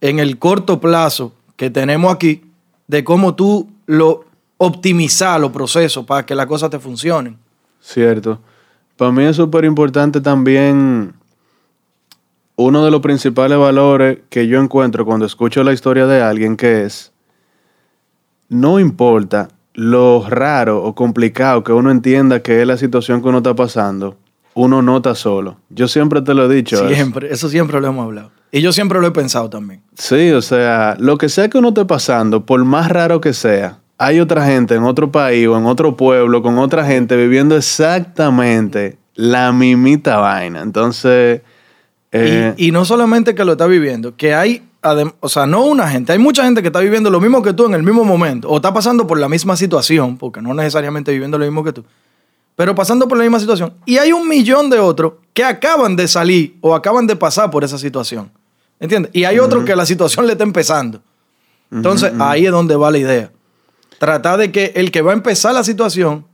en 0.00 0.18
el 0.18 0.38
corto 0.38 0.80
plazo 0.80 1.34
que 1.56 1.68
tenemos 1.68 2.14
aquí 2.14 2.42
de 2.86 3.04
cómo 3.04 3.34
tú 3.34 3.68
lo 3.86 4.24
optimizar 4.56 5.40
los 5.40 5.50
procesos 5.50 6.06
para 6.06 6.24
que 6.24 6.34
las 6.34 6.46
cosas 6.46 6.70
te 6.70 6.78
funcionen. 6.78 7.36
Cierto. 7.80 8.40
Para 8.96 9.12
mí 9.12 9.24
es 9.24 9.36
súper 9.36 9.64
importante 9.64 10.20
también 10.20 11.12
uno 12.58 12.84
de 12.84 12.90
los 12.90 13.00
principales 13.00 13.56
valores 13.56 14.18
que 14.30 14.48
yo 14.48 14.60
encuentro 14.60 15.06
cuando 15.06 15.24
escucho 15.24 15.62
la 15.62 15.72
historia 15.72 16.06
de 16.08 16.20
alguien 16.20 16.56
que 16.56 16.82
es, 16.82 17.12
no 18.48 18.80
importa 18.80 19.48
lo 19.74 20.26
raro 20.28 20.82
o 20.82 20.92
complicado 20.92 21.62
que 21.62 21.72
uno 21.72 21.92
entienda 21.92 22.42
que 22.42 22.60
es 22.60 22.66
la 22.66 22.76
situación 22.76 23.22
que 23.22 23.28
uno 23.28 23.38
está 23.38 23.54
pasando, 23.54 24.16
uno 24.54 24.82
no 24.82 24.96
está 24.96 25.14
solo. 25.14 25.58
Yo 25.70 25.86
siempre 25.86 26.20
te 26.20 26.34
lo 26.34 26.50
he 26.50 26.54
dicho. 26.54 26.74
eso. 26.74 26.88
Siempre, 26.88 27.32
eso 27.32 27.48
siempre 27.48 27.80
lo 27.80 27.86
hemos 27.86 28.04
hablado. 28.04 28.32
Y 28.50 28.60
yo 28.60 28.72
siempre 28.72 29.00
lo 29.00 29.06
he 29.06 29.12
pensado 29.12 29.48
también. 29.48 29.82
Sí, 29.94 30.32
o 30.32 30.42
sea, 30.42 30.96
lo 30.98 31.16
que 31.16 31.28
sea 31.28 31.48
que 31.48 31.58
uno 31.58 31.68
esté 31.68 31.84
pasando, 31.84 32.44
por 32.44 32.64
más 32.64 32.88
raro 32.88 33.20
que 33.20 33.34
sea, 33.34 33.78
hay 33.98 34.18
otra 34.18 34.44
gente 34.44 34.74
en 34.74 34.82
otro 34.82 35.12
país 35.12 35.46
o 35.46 35.56
en 35.56 35.66
otro 35.66 35.96
pueblo 35.96 36.42
con 36.42 36.58
otra 36.58 36.84
gente 36.84 37.16
viviendo 37.16 37.56
exactamente 37.56 38.98
la 39.14 39.52
mimita 39.52 40.16
vaina. 40.16 40.60
Entonces, 40.60 41.42
eh, 42.12 42.54
y, 42.56 42.68
y 42.68 42.70
no 42.70 42.84
solamente 42.84 43.34
que 43.34 43.44
lo 43.44 43.52
está 43.52 43.66
viviendo, 43.66 44.16
que 44.16 44.34
hay, 44.34 44.62
o 45.20 45.28
sea, 45.28 45.46
no 45.46 45.64
una 45.64 45.88
gente, 45.88 46.12
hay 46.12 46.18
mucha 46.18 46.44
gente 46.44 46.62
que 46.62 46.68
está 46.68 46.80
viviendo 46.80 47.10
lo 47.10 47.20
mismo 47.20 47.42
que 47.42 47.52
tú 47.52 47.66
en 47.66 47.74
el 47.74 47.82
mismo 47.82 48.04
momento, 48.04 48.48
o 48.48 48.56
está 48.56 48.72
pasando 48.72 49.06
por 49.06 49.18
la 49.18 49.28
misma 49.28 49.56
situación, 49.56 50.16
porque 50.16 50.40
no 50.40 50.54
necesariamente 50.54 51.12
viviendo 51.12 51.38
lo 51.38 51.44
mismo 51.44 51.64
que 51.64 51.72
tú, 51.72 51.84
pero 52.56 52.74
pasando 52.74 53.06
por 53.06 53.18
la 53.18 53.24
misma 53.24 53.38
situación. 53.38 53.74
Y 53.86 53.98
hay 53.98 54.12
un 54.12 54.26
millón 54.26 54.68
de 54.70 54.78
otros 54.78 55.12
que 55.32 55.44
acaban 55.44 55.94
de 55.94 56.08
salir 56.08 56.56
o 56.60 56.74
acaban 56.74 57.06
de 57.06 57.14
pasar 57.14 57.50
por 57.50 57.62
esa 57.62 57.78
situación. 57.78 58.32
¿Entiendes? 58.80 59.10
Y 59.14 59.24
hay 59.24 59.38
otros 59.38 59.64
que 59.64 59.74
la 59.76 59.86
situación 59.86 60.26
le 60.26 60.32
está 60.32 60.44
empezando. 60.44 61.00
Entonces, 61.70 62.12
ahí 62.18 62.46
es 62.46 62.52
donde 62.52 62.76
va 62.76 62.90
la 62.90 62.98
idea. 62.98 63.30
Tratar 63.98 64.38
de 64.38 64.52
que 64.52 64.72
el 64.76 64.90
que 64.90 65.02
va 65.02 65.12
a 65.12 65.14
empezar 65.14 65.54
la 65.54 65.64
situación 65.64 66.24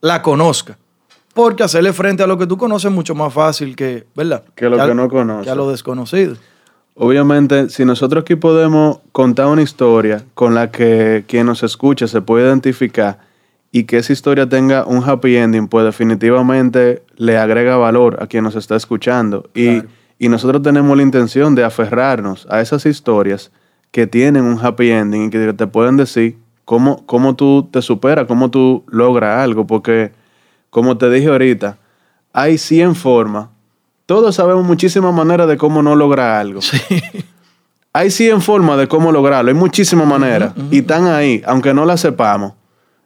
la 0.00 0.22
conozca. 0.22 0.78
Porque 1.36 1.62
hacerle 1.62 1.92
frente 1.92 2.22
a 2.22 2.26
lo 2.26 2.36
que 2.38 2.46
tú 2.46 2.56
conoces 2.56 2.86
es 2.90 2.94
mucho 2.94 3.14
más 3.14 3.32
fácil 3.32 3.76
que, 3.76 4.06
¿verdad? 4.16 4.42
Que 4.56 4.68
lo 4.68 4.76
que 4.84 4.94
no 4.94 5.08
conoce. 5.08 5.44
Que 5.44 5.50
a 5.50 5.54
lo 5.54 5.70
desconocido. 5.70 6.34
obviamente, 6.94 7.68
si 7.68 7.84
nosotros 7.84 8.22
aquí 8.22 8.34
podemos 8.36 9.00
contar 9.12 9.46
una 9.46 9.60
historia 9.62 10.24
con 10.34 10.54
la 10.54 10.70
que 10.70 11.24
quien 11.28 11.44
nos 11.46 11.62
escuche 11.62 12.08
se 12.08 12.22
puede 12.22 12.46
identificar 12.46 13.18
y 13.70 13.84
que 13.84 13.98
esa 13.98 14.14
historia 14.14 14.48
tenga 14.48 14.86
un 14.86 15.04
happy 15.04 15.36
ending, 15.36 15.68
pues 15.68 15.84
definitivamente 15.84 17.02
le 17.16 17.36
agrega 17.36 17.76
valor 17.76 18.16
a 18.22 18.26
quien 18.26 18.42
nos 18.44 18.56
está 18.56 18.74
escuchando. 18.76 19.50
Y, 19.54 19.80
Claro. 19.80 19.88
y 20.18 20.28
nosotros 20.30 20.62
tenemos 20.62 20.96
la 20.96 21.02
intención 21.02 21.54
de 21.54 21.64
aferrarnos 21.64 22.46
a 22.50 22.62
esas 22.62 22.86
historias 22.86 23.50
que 23.90 24.06
tienen 24.06 24.44
un 24.44 24.58
happy 24.64 24.90
ending 24.90 25.24
y 25.24 25.30
que 25.30 25.52
te 25.52 25.66
pueden 25.66 25.98
decir 25.98 26.38
cómo, 26.64 27.04
cómo 27.04 27.36
tú 27.36 27.68
te 27.70 27.82
superas, 27.82 28.26
cómo 28.26 28.50
tú 28.50 28.84
logras 28.88 29.38
algo. 29.42 29.66
Porque, 29.66 30.12
como 30.70 30.98
te 30.98 31.10
dije 31.10 31.28
ahorita, 31.28 31.78
hay 32.32 32.58
100 32.58 32.94
formas. 32.94 33.48
Todos 34.04 34.34
sabemos 34.36 34.64
muchísimas 34.64 35.12
maneras 35.14 35.48
de 35.48 35.56
cómo 35.56 35.82
no 35.82 35.96
lograr 35.96 36.40
algo. 36.40 36.60
Hay 37.96 38.10
100 38.10 38.42
formas 38.42 38.76
de 38.76 38.88
cómo 38.88 39.10
lograrlo, 39.10 39.50
hay 39.50 39.56
muchísimas 39.56 40.06
maneras 40.06 40.52
y 40.70 40.80
están 40.80 41.06
ahí, 41.06 41.42
aunque 41.46 41.72
no 41.72 41.86
las 41.86 42.02
sepamos. 42.02 42.52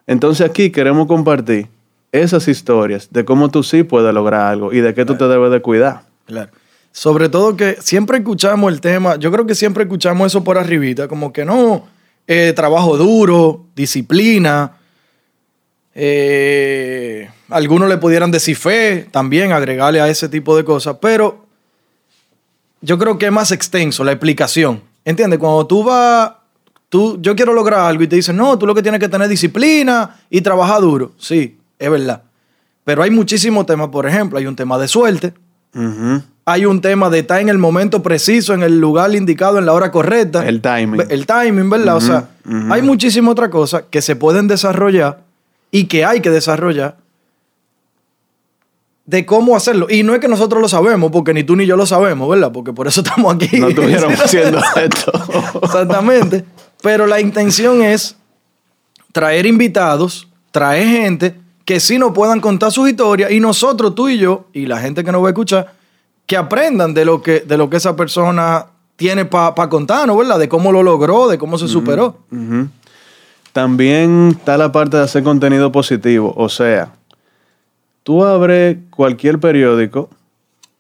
Entonces 0.05 0.45
aquí 0.45 0.71
queremos 0.71 1.07
compartir 1.07 1.69
esas 2.11 2.49
historias 2.49 3.09
de 3.12 3.25
cómo 3.25 3.50
tú 3.50 3.62
sí 3.62 3.85
puedes 3.85 4.12
lograr 4.12 4.40
algo 4.50 4.73
y 4.73 4.81
de 4.81 4.93
qué 4.93 5.05
tú 5.05 5.14
te 5.14 5.29
debes 5.29 5.52
de 5.52 5.62
cuidar. 5.62 6.02
Claro. 6.26 6.50
Sobre 6.90 7.29
todo 7.29 7.57
que 7.57 7.76
siempre 7.81 8.19
escuchamos 8.19 8.73
el 8.73 8.81
tema, 8.81 9.14
yo 9.14 9.31
creo 9.31 9.47
que 9.47 9.55
siempre 9.55 9.85
escuchamos 9.85 10.26
eso 10.26 10.43
por 10.43 10.59
arribita, 10.59 11.07
como 11.07 11.33
que 11.33 11.45
no, 11.45 11.85
eh, 12.26 12.52
trabajo 12.57 12.97
duro, 12.97 13.67
disciplina, 13.76 14.73
eh, 15.95 17.31
algunos 17.50 17.88
le 17.88 17.99
pudieran 17.99 18.30
decir 18.30 18.57
fe, 18.57 19.09
también 19.11 19.52
agregarle 19.52 20.00
a 20.00 20.09
ese 20.09 20.28
tipo 20.28 20.57
de 20.57 20.64
cosas, 20.64 20.97
pero 21.00 21.45
yo 22.80 22.99
creo 22.99 23.19
que 23.19 23.26
es 23.26 23.33
más 23.33 23.52
extenso 23.52 24.04
la 24.04 24.12
explicación. 24.12 24.83
¿Entiendes? 25.04 25.38
Cuando 25.38 25.66
tú 25.66 25.83
vas, 25.83 26.33
tú, 26.88 27.19
yo 27.21 27.35
quiero 27.35 27.52
lograr 27.52 27.80
algo 27.80 28.02
y 28.02 28.09
te 28.09 28.16
dicen, 28.16 28.37
no, 28.37 28.59
tú 28.59 28.66
lo 28.66 28.75
que 28.75 28.83
tienes 28.83 29.00
que 29.00 29.09
tener 29.09 29.25
es 29.25 29.30
disciplina 29.30 30.21
y 30.28 30.40
trabajar 30.40 30.80
duro. 30.80 31.12
Sí, 31.19 31.59
es 31.78 31.90
verdad. 31.90 32.23
Pero 32.85 33.02
hay 33.02 33.11
muchísimos 33.11 33.66
temas, 33.66 33.88
por 33.88 34.07
ejemplo, 34.07 34.38
hay 34.38 34.47
un 34.47 34.57
tema 34.57 34.78
de 34.78 34.88
suerte, 34.88 35.33
hay 36.45 36.66
un 36.66 36.80
tema 36.80 37.09
de 37.11 37.21
estar 37.21 37.40
en 37.40 37.49
el 37.49 37.59
momento 37.59 38.02
preciso, 38.02 38.54
en 38.54 38.62
el 38.62 38.80
lugar 38.80 39.14
indicado, 39.14 39.59
en 39.59 39.66
la 39.66 39.73
hora 39.73 39.90
correcta. 39.90 40.47
El 40.47 40.61
timing. 40.61 41.02
El 41.09 41.26
timing, 41.26 41.71
¿verdad? 41.71 41.97
o 41.97 42.00
sea, 42.00 42.28
hay 42.71 42.83
muchísimas 42.83 43.33
otras 43.33 43.50
cosas 43.50 43.85
que 43.90 44.02
se 44.02 44.16
pueden 44.16 44.49
desarrollar 44.49 45.21
y 45.71 45.85
que 45.85 46.04
hay 46.04 46.21
que 46.21 46.30
desarrollar 46.30 46.97
de 49.07 49.26
cómo 49.26 49.57
hacerlo. 49.57 49.87
Y 49.90 50.02
no 50.02 50.14
es 50.14 50.21
que 50.21 50.28
nosotros 50.28 50.61
lo 50.61 50.69
sabemos, 50.69 51.11
porque 51.11 51.35
ni 51.35 51.45
tú 51.45 51.57
ni 51.57 51.66
yo 51.66 51.76
lo 51.76 51.87
sabemos, 51.87 52.28
¿verdad? 52.28 52.52
Porque 52.52 52.73
por 52.73 52.87
eso 52.87 53.00
estamos 53.04 53.35
aquí. 53.35 53.59
No 53.59 53.69
estuviéramos 53.69 54.21
haciendo 54.25 54.61
esto. 54.76 55.12
Exactamente. 55.62 56.45
Pero 56.83 57.07
la 57.07 57.21
intención 57.21 57.83
es 57.83 58.16
traer 59.12 59.47
invitados, 59.47 60.28
traer 60.50 60.87
gente 60.87 61.35
que 61.64 61.78
sí 61.78 61.99
nos 61.99 62.12
puedan 62.12 62.40
contar 62.40 62.73
sus 62.73 62.88
historias 62.88 63.30
y 63.30 63.38
nosotros, 63.38 63.95
tú 63.95 64.09
y 64.09 64.19
yo, 64.19 64.47
y 64.52 64.66
la 64.66 64.80
gente 64.80 65.04
que 65.04 65.12
nos 65.12 65.23
va 65.23 65.28
a 65.28 65.30
escuchar, 65.30 65.73
que 66.26 66.37
aprendan 66.37 66.95
de 66.95 67.04
lo 67.04 67.23
que, 67.23 67.40
de 67.40 67.57
lo 67.57 67.69
que 67.69 67.76
esa 67.76 67.97
persona 67.97 68.66
tiene 68.97 69.25
para 69.25 69.69
contarnos, 69.69 70.16
¿verdad? 70.16 70.38
De 70.38 70.49
cómo 70.49 70.73
lo 70.73 70.83
logró, 70.83 71.28
de 71.28 71.38
cómo 71.38 71.59
se 71.59 71.69
superó. 71.69 72.19
También 73.52 74.37
está 74.38 74.57
la 74.57 74.71
parte 74.73 74.97
de 74.97 75.04
hacer 75.04 75.23
contenido 75.23 75.73
positivo. 75.73 76.33
O 76.37 76.49
sea, 76.49 76.92
tú 78.02 78.25
abres 78.25 78.78
cualquier 78.90 79.38
periódico 79.38 80.11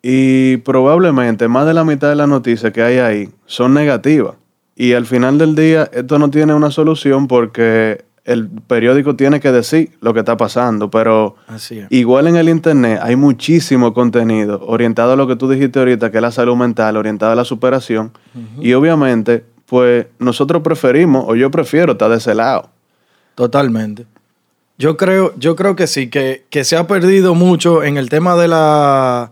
y 0.02 0.58
probablemente 0.58 1.48
más 1.48 1.66
de 1.66 1.74
la 1.74 1.84
mitad 1.84 2.08
de 2.08 2.16
las 2.16 2.28
noticias 2.28 2.72
que 2.72 2.82
hay 2.82 2.98
ahí 2.98 3.28
son 3.46 3.74
negativas. 3.74 4.34
Y 4.74 4.94
al 4.94 5.04
final 5.04 5.36
del 5.36 5.54
día 5.54 5.90
esto 5.92 6.18
no 6.18 6.30
tiene 6.30 6.54
una 6.54 6.70
solución 6.70 7.28
porque 7.28 8.04
el 8.24 8.48
periódico 8.48 9.16
tiene 9.16 9.40
que 9.40 9.52
decir 9.52 9.92
lo 10.00 10.14
que 10.14 10.20
está 10.20 10.36
pasando. 10.36 10.90
Pero 10.90 11.36
Así 11.46 11.80
es. 11.80 11.86
igual 11.90 12.28
en 12.28 12.36
el 12.36 12.48
Internet 12.48 13.00
hay 13.02 13.16
muchísimo 13.16 13.92
contenido 13.92 14.60
orientado 14.66 15.12
a 15.12 15.16
lo 15.16 15.26
que 15.26 15.36
tú 15.36 15.48
dijiste 15.50 15.78
ahorita, 15.78 16.10
que 16.10 16.18
es 16.18 16.22
la 16.22 16.30
salud 16.30 16.56
mental, 16.56 16.96
orientado 16.96 17.32
a 17.32 17.34
la 17.34 17.44
superación. 17.44 18.12
Y 18.60 18.72
obviamente, 18.72 19.44
pues 19.66 20.06
nosotros 20.18 20.62
preferimos, 20.62 21.24
o 21.26 21.34
yo 21.34 21.50
prefiero 21.50 21.92
estar 21.92 22.10
de 22.10 22.16
ese 22.16 22.34
lado. 22.34 22.70
Totalmente. 23.34 24.06
Yo 24.80 24.96
creo, 24.96 25.34
yo 25.36 25.56
creo 25.56 25.76
que 25.76 25.86
sí, 25.86 26.08
que, 26.08 26.46
que 26.48 26.64
se 26.64 26.74
ha 26.76 26.86
perdido 26.86 27.34
mucho 27.34 27.82
en 27.84 27.98
el 27.98 28.08
tema 28.08 28.34
de 28.36 28.48
la. 28.48 29.30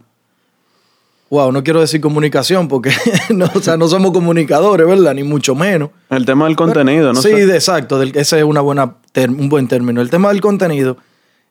Wow, 1.30 1.52
no 1.52 1.64
quiero 1.64 1.80
decir 1.80 2.00
comunicación 2.02 2.68
porque 2.68 2.90
no, 3.30 3.46
o 3.54 3.60
sea, 3.60 3.76
no 3.78 3.88
somos 3.88 4.12
comunicadores, 4.12 4.86
¿verdad? 4.86 5.14
Ni 5.14 5.22
mucho 5.22 5.54
menos. 5.54 5.88
El 6.10 6.26
tema 6.26 6.44
del 6.44 6.54
contenido, 6.56 7.12
¿no? 7.14 7.20
Sí, 7.22 7.30
de- 7.30 7.54
exacto. 7.54 7.98
del- 7.98 8.14
ese 8.16 8.38
es 8.38 8.44
una 8.44 8.60
buena 8.60 8.96
un 9.26 9.48
buen 9.48 9.68
término. 9.68 10.00
El 10.02 10.10
tema 10.10 10.28
del 10.28 10.40
contenido 10.42 10.98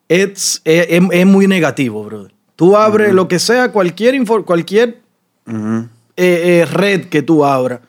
es, 0.08 0.62
es, 0.64 0.88
es- 0.90 1.04
es 1.12 1.26
muy 1.26 1.48
negativo, 1.48 2.04
brother. 2.04 2.32
Tú 2.56 2.78
abres 2.78 3.14
lo 3.14 3.28
que 3.28 3.40
sea, 3.40 3.72
cualquier, 3.72 4.14
info- 4.16 4.46
cualquier 4.46 5.00
eh, 5.48 5.86
eh, 6.18 6.66
red 6.72 7.06
que 7.06 7.22
tú 7.24 7.44
abras, 7.46 7.80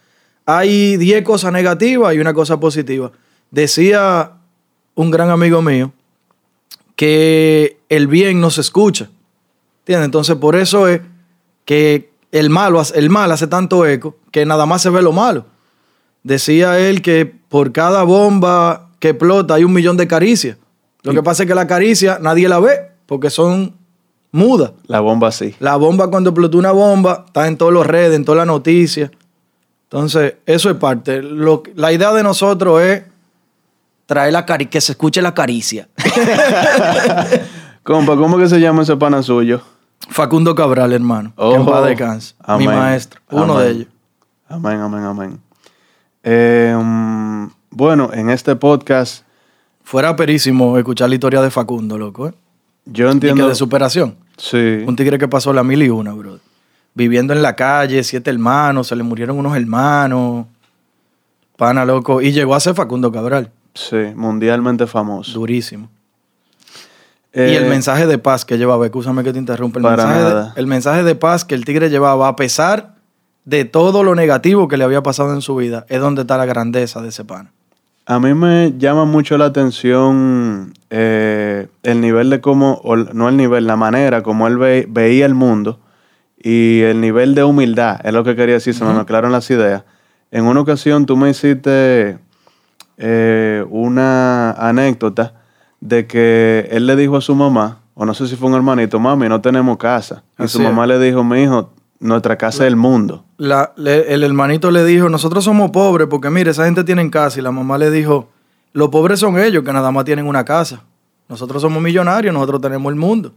hay 0.46 0.96
10 0.96 1.22
cosas 1.22 1.52
negativas 1.52 2.14
y 2.14 2.18
una 2.18 2.32
cosa 2.34 2.58
positiva. 2.60 3.12
Decía 3.50 4.32
un 4.94 5.10
gran 5.10 5.30
amigo 5.30 5.62
mío 5.62 5.92
que 6.98 7.78
el 7.88 8.08
bien 8.08 8.40
no 8.40 8.50
se 8.50 8.60
escucha. 8.60 9.08
¿Entiendes? 9.82 10.06
Entonces, 10.06 10.34
por 10.34 10.56
eso 10.56 10.88
es 10.88 11.00
que 11.64 12.10
el, 12.32 12.50
malo, 12.50 12.82
el 12.92 13.08
mal 13.08 13.30
hace 13.30 13.46
tanto 13.46 13.86
eco 13.86 14.16
que 14.32 14.44
nada 14.44 14.66
más 14.66 14.82
se 14.82 14.90
ve 14.90 15.00
lo 15.00 15.12
malo. 15.12 15.46
Decía 16.24 16.76
él 16.80 17.00
que 17.00 17.24
por 17.24 17.70
cada 17.70 18.02
bomba 18.02 18.88
que 18.98 19.10
explota 19.10 19.54
hay 19.54 19.62
un 19.62 19.74
millón 19.74 19.96
de 19.96 20.08
caricias. 20.08 20.56
Lo 21.04 21.12
que 21.12 21.22
pasa 21.22 21.44
es 21.44 21.46
que 21.46 21.54
la 21.54 21.68
caricia 21.68 22.18
nadie 22.20 22.48
la 22.48 22.58
ve 22.58 22.90
porque 23.06 23.30
son 23.30 23.76
mudas. 24.32 24.72
La 24.88 24.98
bomba 24.98 25.30
sí. 25.30 25.54
La 25.60 25.76
bomba, 25.76 26.10
cuando 26.10 26.30
explotó 26.30 26.58
una 26.58 26.72
bomba, 26.72 27.26
está 27.28 27.46
en 27.46 27.56
todas 27.56 27.74
las 27.74 27.86
redes, 27.86 28.16
en 28.16 28.24
todas 28.24 28.38
las 28.38 28.48
noticias. 28.48 29.12
Entonces, 29.84 30.34
eso 30.46 30.68
es 30.68 30.76
parte. 30.76 31.22
Lo, 31.22 31.62
la 31.76 31.92
idea 31.92 32.12
de 32.12 32.24
nosotros 32.24 32.82
es 32.82 33.04
traer 34.08 34.32
la 34.32 34.46
caricia, 34.46 34.70
que 34.70 34.80
se 34.80 34.92
escuche 34.92 35.20
la 35.20 35.34
caricia. 35.34 35.86
Compa, 37.82 38.16
¿cómo 38.16 38.38
que 38.38 38.48
se 38.48 38.58
llama 38.58 38.82
ese 38.82 38.96
pana 38.96 39.22
suyo? 39.22 39.60
Facundo 40.08 40.54
Cabral, 40.54 40.92
hermano. 40.94 41.32
que 41.36 41.42
en 41.54 41.60
Oh, 41.62 41.66
paz 41.66 41.84
descanse. 41.86 42.34
Mi 42.58 42.66
maestro. 42.66 43.20
Uno 43.30 43.52
Amén. 43.54 43.58
de 43.66 43.70
ellos. 43.70 43.86
Amén, 44.48 44.80
amén, 44.80 45.04
amén. 45.04 45.40
Eh, 46.22 46.74
mm, 46.76 47.46
bueno, 47.70 48.10
en 48.12 48.30
este 48.30 48.56
podcast 48.56 49.24
Fuera 49.84 50.16
perísimo 50.16 50.76
escuchar 50.78 51.08
la 51.08 51.14
historia 51.14 51.40
de 51.42 51.50
Facundo, 51.50 51.96
loco. 51.98 52.28
¿eh? 52.28 52.34
yo 52.86 53.04
Y 53.06 53.08
que 53.08 53.12
entiendo... 53.12 53.48
de 53.48 53.54
superación. 53.54 54.16
Sí. 54.36 54.84
Un 54.86 54.96
tigre 54.96 55.18
que 55.18 55.28
pasó 55.28 55.52
la 55.52 55.62
mil 55.64 55.82
y 55.82 55.88
una, 55.90 56.12
bro. 56.12 56.38
Viviendo 56.94 57.32
en 57.34 57.40
la 57.42 57.56
calle, 57.56 58.02
siete 58.04 58.30
hermanos, 58.30 58.86
se 58.88 58.96
le 58.96 59.02
murieron 59.02 59.38
unos 59.38 59.56
hermanos. 59.56 60.46
Pana, 61.56 61.84
loco. 61.84 62.20
Y 62.22 62.32
llegó 62.32 62.54
a 62.54 62.60
ser 62.60 62.74
Facundo 62.74 63.10
Cabral. 63.12 63.50
Sí, 63.78 64.12
mundialmente 64.16 64.86
famoso. 64.88 65.32
Durísimo. 65.38 65.88
Eh, 67.32 67.50
y 67.52 67.56
el 67.56 67.66
mensaje 67.68 68.06
de 68.06 68.18
paz 68.18 68.44
que 68.44 68.58
llevaba, 68.58 68.84
escúchame 68.86 69.22
que 69.22 69.32
te 69.32 69.38
interrumpa, 69.38 69.78
el 69.78 69.84
mensaje. 69.86 70.24
De, 70.24 70.46
el 70.56 70.66
mensaje 70.66 71.02
de 71.04 71.14
paz 71.14 71.44
que 71.44 71.54
el 71.54 71.64
tigre 71.64 71.88
llevaba, 71.90 72.26
a 72.26 72.34
pesar 72.36 72.94
de 73.44 73.64
todo 73.64 74.02
lo 74.02 74.14
negativo 74.14 74.66
que 74.66 74.76
le 74.76 74.84
había 74.84 75.02
pasado 75.02 75.32
en 75.32 75.42
su 75.42 75.54
vida, 75.54 75.86
es 75.88 76.00
donde 76.00 76.22
está 76.22 76.36
la 76.36 76.46
grandeza 76.46 77.00
de 77.02 77.10
ese 77.10 77.24
pana. 77.24 77.52
A 78.06 78.18
mí 78.18 78.32
me 78.34 78.74
llama 78.78 79.04
mucho 79.04 79.36
la 79.38 79.44
atención 79.44 80.72
eh, 80.90 81.68
el 81.82 82.00
nivel 82.00 82.30
de 82.30 82.40
cómo, 82.40 82.80
o 82.82 82.96
no 82.96 83.28
el 83.28 83.36
nivel, 83.36 83.66
la 83.66 83.76
manera 83.76 84.22
como 84.22 84.48
él 84.48 84.56
ve- 84.56 84.86
veía 84.88 85.26
el 85.26 85.34
mundo 85.34 85.78
y 86.42 86.80
el 86.80 87.00
nivel 87.00 87.34
de 87.34 87.44
humildad, 87.44 88.00
es 88.04 88.12
lo 88.14 88.24
que 88.24 88.34
quería 88.34 88.54
decir, 88.54 88.74
se 88.74 88.84
me 88.84 88.94
mezclaron 88.94 89.30
las 89.30 89.48
ideas. 89.50 89.84
En 90.30 90.46
una 90.46 90.60
ocasión 90.60 91.04
tú 91.06 91.16
me 91.16 91.30
hiciste 91.30 92.18
eh, 92.98 93.64
una 93.70 94.52
anécdota 94.52 95.34
de 95.80 96.06
que 96.06 96.68
él 96.72 96.86
le 96.86 96.96
dijo 96.96 97.16
a 97.16 97.20
su 97.20 97.34
mamá, 97.34 97.78
o 97.94 98.04
no 98.04 98.14
sé 98.14 98.26
si 98.26 98.36
fue 98.36 98.48
un 98.48 98.54
hermanito, 98.54 98.98
mami, 98.98 99.28
no 99.28 99.40
tenemos 99.40 99.76
casa. 99.78 100.22
Y 100.38 100.44
Así 100.44 100.58
su 100.58 100.62
mamá 100.62 100.82
es. 100.84 100.88
le 100.90 100.98
dijo, 100.98 101.22
mi 101.24 101.42
hijo, 101.42 101.70
nuestra 102.00 102.36
casa 102.36 102.64
es 102.64 102.68
el 102.68 102.76
mundo. 102.76 103.24
La- 103.38 103.72
le- 103.76 104.12
el 104.12 104.22
hermanito 104.24 104.70
le 104.70 104.84
dijo, 104.84 105.08
nosotros 105.08 105.44
somos 105.44 105.70
pobres 105.70 106.06
porque 106.10 106.30
mire, 106.30 106.50
esa 106.50 106.64
gente 106.64 106.84
tiene 106.84 107.08
casa. 107.10 107.38
Y 107.38 107.42
la 107.42 107.50
mamá 107.52 107.78
le 107.78 107.90
dijo, 107.90 108.28
los 108.72 108.88
pobres 108.88 109.20
son 109.20 109.38
ellos 109.38 109.64
que 109.64 109.72
nada 109.72 109.90
más 109.90 110.04
tienen 110.04 110.26
una 110.26 110.44
casa. 110.44 110.82
Nosotros 111.28 111.60
somos 111.62 111.82
millonarios, 111.82 112.32
nosotros 112.32 112.60
tenemos 112.60 112.90
el 112.92 112.96
mundo. 112.98 113.32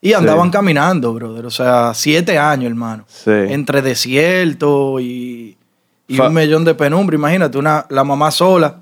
Y 0.00 0.12
andaban 0.12 0.50
caminando, 0.50 1.12
brother. 1.12 1.44
O 1.46 1.50
sea, 1.50 1.92
siete 1.92 2.38
años, 2.38 2.70
hermano. 2.70 3.04
Sí. 3.08 3.30
Entre 3.32 3.82
desierto 3.82 5.00
y, 5.00 5.56
y 6.06 6.20
un 6.20 6.32
millón 6.34 6.64
de 6.64 6.74
penumbra. 6.74 7.16
Imagínate, 7.16 7.58
una, 7.58 7.84
la 7.88 8.04
mamá 8.04 8.30
sola. 8.30 8.76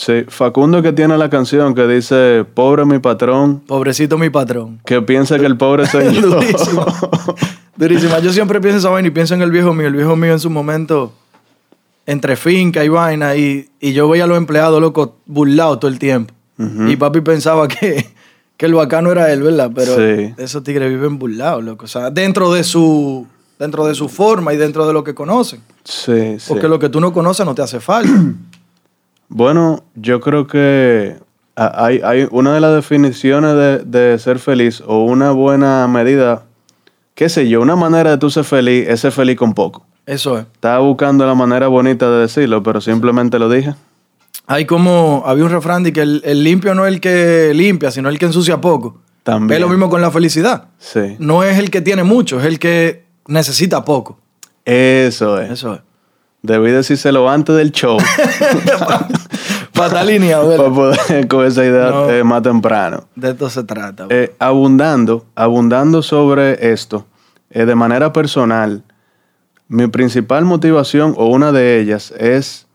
Sí, 0.00 0.24
Facundo 0.28 0.80
que 0.80 0.92
tiene 0.92 1.18
la 1.18 1.28
canción 1.28 1.74
que 1.74 1.84
dice, 1.88 2.44
pobre 2.54 2.84
mi 2.84 3.00
patrón, 3.00 3.60
Pobrecito 3.66 4.16
mi 4.16 4.30
patrón. 4.30 4.78
que 4.84 5.02
piensa 5.02 5.40
que 5.40 5.46
el 5.46 5.56
pobre 5.56 5.86
soy 5.86 6.14
yo. 6.20 6.30
Durísimo. 6.30 6.86
Durísima. 7.76 8.18
Yo 8.20 8.32
siempre 8.32 8.60
pienso 8.60 8.78
esa 8.78 8.90
vaina 8.90 9.08
y 9.08 9.10
pienso 9.10 9.34
en 9.34 9.42
el 9.42 9.50
viejo 9.50 9.74
mío. 9.74 9.88
El 9.88 9.94
viejo 9.94 10.14
mío 10.14 10.32
en 10.32 10.38
su 10.38 10.50
momento, 10.50 11.12
entre 12.06 12.36
finca 12.36 12.84
y 12.84 12.88
vaina, 12.88 13.34
y, 13.34 13.68
y 13.80 13.92
yo 13.92 14.08
veía 14.08 14.22
a 14.22 14.26
los 14.28 14.36
empleados 14.38 14.80
locos 14.80 15.10
burlados 15.26 15.80
todo 15.80 15.90
el 15.90 15.98
tiempo. 15.98 16.32
Y 16.88 16.94
papi 16.96 17.20
pensaba 17.20 17.66
que, 17.66 18.06
que 18.56 18.66
el 18.66 18.74
bacano 18.74 19.10
era 19.10 19.32
él, 19.32 19.42
¿verdad? 19.42 19.70
Pero 19.74 19.96
Sí. 19.96 20.32
esos 20.38 20.62
tigres 20.62 20.90
viven 20.90 21.18
burlados, 21.18 21.64
loco. 21.64 21.86
O 21.86 21.88
sea, 21.88 22.10
dentro 22.10 22.52
de 22.52 22.62
su, 22.62 23.26
dentro 23.58 23.84
de 23.86 23.96
su 23.96 24.08
forma 24.08 24.54
y 24.54 24.56
dentro 24.56 24.86
de 24.86 24.92
lo 24.92 25.02
que 25.02 25.14
conocen. 25.14 25.60
Sí, 25.82 26.38
sí. 26.38 26.46
Porque 26.48 26.68
lo 26.68 26.78
que 26.78 26.88
tú 26.88 27.00
no 27.00 27.12
conoces 27.12 27.44
no 27.44 27.54
te 27.56 27.62
hace 27.62 27.80
falta. 27.80 28.12
Bueno, 29.28 29.84
yo 29.94 30.20
creo 30.20 30.46
que 30.46 31.16
a- 31.56 31.84
hay, 31.86 32.00
hay 32.04 32.26
una 32.30 32.54
de 32.54 32.60
las 32.60 32.74
definiciones 32.74 33.54
de, 33.54 33.78
de 34.10 34.18
ser 34.18 34.38
feliz 34.38 34.82
o 34.86 35.04
una 35.04 35.32
buena 35.32 35.86
medida, 35.88 36.44
qué 37.14 37.28
sé 37.28 37.48
yo, 37.48 37.60
una 37.60 37.76
manera 37.76 38.10
de 38.12 38.18
tú 38.18 38.30
ser 38.30 38.44
feliz 38.44 38.86
es 38.88 39.00
ser 39.00 39.12
feliz 39.12 39.36
con 39.36 39.54
poco. 39.54 39.84
Eso 40.06 40.38
es. 40.38 40.46
Estaba 40.54 40.78
buscando 40.78 41.26
la 41.26 41.34
manera 41.34 41.68
bonita 41.68 42.10
de 42.10 42.20
decirlo, 42.20 42.62
pero 42.62 42.80
simplemente 42.80 43.38
lo 43.38 43.50
dije. 43.50 43.74
Hay 44.46 44.64
como, 44.64 45.22
había 45.26 45.44
un 45.44 45.50
refrán 45.50 45.82
de 45.82 45.92
que 45.92 46.00
el, 46.00 46.22
el 46.24 46.42
limpio 46.42 46.74
no 46.74 46.86
es 46.86 46.94
el 46.94 47.00
que 47.00 47.52
limpia, 47.54 47.90
sino 47.90 48.08
el 48.08 48.18
que 48.18 48.24
ensucia 48.24 48.58
poco. 48.60 48.98
También. 49.22 49.56
Es 49.56 49.60
lo 49.60 49.68
mismo 49.68 49.90
con 49.90 50.00
la 50.00 50.10
felicidad. 50.10 50.68
Sí. 50.78 51.16
No 51.18 51.44
es 51.44 51.58
el 51.58 51.70
que 51.70 51.82
tiene 51.82 52.02
mucho, 52.02 52.40
es 52.40 52.46
el 52.46 52.58
que 52.58 53.04
necesita 53.26 53.84
poco. 53.84 54.18
Eso 54.64 55.38
es. 55.38 55.50
Eso 55.50 55.74
es. 55.74 55.80
Debí 56.42 56.70
decírselo 56.70 57.28
antes 57.28 57.56
del 57.56 57.72
show 57.72 57.98
Pata 59.74 60.02
línea, 60.04 60.40
para 60.40 60.70
poder 60.70 61.28
con 61.28 61.44
esa 61.46 61.64
idea 61.64 61.90
No. 61.90 62.10
eh, 62.10 62.24
más 62.24 62.42
temprano. 62.42 63.04
De 63.14 63.30
esto 63.30 63.48
se 63.48 63.62
trata. 63.64 64.06
Eh, 64.08 64.34
abundando, 64.38 65.26
abundando 65.36 66.02
sobre 66.02 66.72
esto, 66.72 67.06
eh, 67.50 67.64
de 67.64 67.74
manera 67.76 68.12
personal, 68.12 68.82
mi 69.68 69.86
principal 69.86 70.44
motivación 70.44 71.14
o 71.16 71.26
una 71.26 71.52
de 71.52 71.80
ellas 71.80 72.12
es 72.18 72.66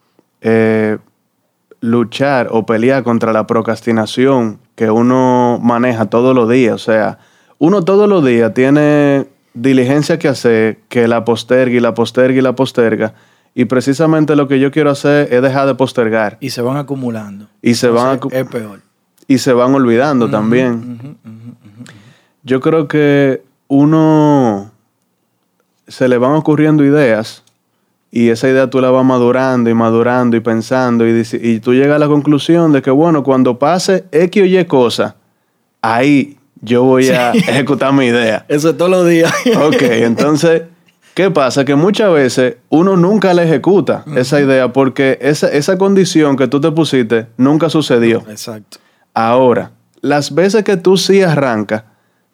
luchar 1.81 2.47
o 2.51 2.65
pelear 2.65 3.03
contra 3.03 3.33
la 3.33 3.45
procrastinación 3.47 4.59
que 4.75 4.89
uno 4.89 5.59
maneja 5.61 6.05
todos 6.05 6.33
los 6.33 6.49
días. 6.49 6.75
O 6.75 6.77
sea, 6.77 7.19
uno 7.59 7.83
todos 7.83 8.07
los 8.07 8.23
días 8.25 8.53
tiene 8.53 9.27
diligencia 9.53 10.17
que 10.19 10.27
hacer, 10.29 10.79
que 10.89 11.07
la 11.07 11.25
posterga 11.25 11.75
y 11.75 11.79
la 11.81 11.93
posterga 11.93 12.37
y 12.39 12.41
la 12.41 12.53
posterga. 12.55 13.13
Y 13.55 13.65
precisamente 13.65 14.35
lo 14.35 14.47
que 14.47 14.59
yo 14.59 14.71
quiero 14.71 14.89
hacer 14.89 15.31
es 15.31 15.41
dejar 15.41 15.67
de 15.67 15.75
postergar. 15.75 16.37
y 16.39 16.49
se 16.49 16.61
van 16.61 16.77
acumulando. 16.77 17.47
Y 17.61 17.75
se 17.75 17.87
van 17.89 18.19
acu- 18.19 18.33
Es 18.33 18.47
peor. 18.47 18.79
y 19.27 19.37
se 19.37 19.53
van 19.53 19.73
olvidando 19.75 20.29
también. 20.29 21.17
Yo 22.43 22.59
creo 22.59 22.87
que 22.87 23.43
uno 23.67 24.71
se 25.87 26.07
le 26.07 26.17
van 26.17 26.31
ocurriendo 26.33 26.83
ideas 26.83 27.43
y 28.11 28.29
esa 28.29 28.49
idea 28.49 28.69
tú 28.69 28.79
la 28.81 28.89
vas 28.91 29.05
madurando 29.05 29.69
y 29.69 29.73
madurando 29.73 30.35
y 30.37 30.39
pensando 30.39 31.07
y, 31.07 31.23
y 31.41 31.59
tú 31.59 31.73
llegas 31.73 31.95
a 31.95 31.99
la 31.99 32.07
conclusión 32.07 32.71
de 32.71 32.81
que, 32.81 32.91
bueno, 32.91 33.23
cuando 33.23 33.57
pase 33.59 34.05
X 34.11 34.41
o 34.43 34.45
Y 34.45 34.65
cosa, 34.65 35.15
ahí 35.81 36.37
yo 36.61 36.83
voy 36.83 37.07
a 37.09 37.31
ejecutar 37.33 37.91
mi 37.93 38.05
idea. 38.05 38.45
Eso 38.49 38.69
es 38.71 38.77
todos 38.77 38.91
los 38.91 39.07
días. 39.07 39.33
Ok, 39.61 39.81
entonces, 39.81 40.63
¿qué 41.13 41.31
pasa? 41.31 41.65
Que 41.65 41.75
muchas 41.75 42.11
veces 42.13 42.57
uno 42.69 42.95
nunca 42.97 43.33
la 43.33 43.43
ejecuta 43.43 44.03
esa 44.15 44.39
idea 44.41 44.71
porque 44.73 45.17
esa, 45.21 45.47
esa 45.49 45.77
condición 45.77 46.35
que 46.37 46.47
tú 46.47 46.59
te 46.61 46.71
pusiste 46.71 47.27
nunca 47.37 47.69
sucedió. 47.69 48.23
Exacto. 48.29 48.77
Ahora, 49.13 49.71
las 50.01 50.33
veces 50.33 50.63
que 50.63 50.77
tú 50.77 50.97
sí 50.97 51.21
arrancas, 51.21 51.83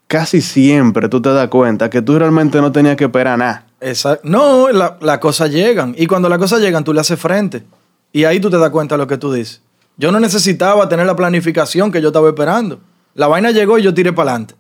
casi 0.08 0.42
siempre 0.42 1.10
tú 1.10 1.22
te 1.22 1.30
das 1.32 1.50
cuenta 1.50 1.90
que 1.90 2.02
tú 2.02 2.18
realmente 2.18 2.62
no 2.62 2.72
tenías 2.72 2.96
que 2.96 3.06
esperar 3.06 3.38
nada. 3.38 3.66
Exacto. 3.82 4.28
No, 4.28 4.70
la- 4.70 4.98
las 5.02 5.20
cosas 5.20 5.52
llegan. 5.52 5.94
Y 5.98 6.08
cuando 6.08 6.30
las 6.30 6.38
cosas 6.40 6.60
llegan, 6.62 6.84
tú 6.84 6.94
le 6.94 7.02
haces 7.02 7.20
frente. 7.20 7.64
Y 8.12 8.24
ahí 8.24 8.40
tú 8.40 8.50
te 8.50 8.58
das 8.58 8.70
cuenta 8.72 8.96
de 8.96 9.00
lo 9.00 9.08
que 9.08 9.18
tú 9.18 9.32
dices. 9.32 9.62
Yo 9.98 10.12
no 10.12 10.20
necesitaba 10.20 10.88
tener 10.90 11.06
la 11.06 11.16
planificación 11.16 11.92
que 11.92 12.02
yo 12.02 12.08
estaba 12.10 12.28
esperando. 12.30 12.80
La 13.14 13.28
vaina 13.28 13.52
llegó 13.52 13.78
y 13.78 13.84
yo 13.84 13.94
tiré 13.94 14.14
para 14.14 14.32
adelante. 14.32 14.56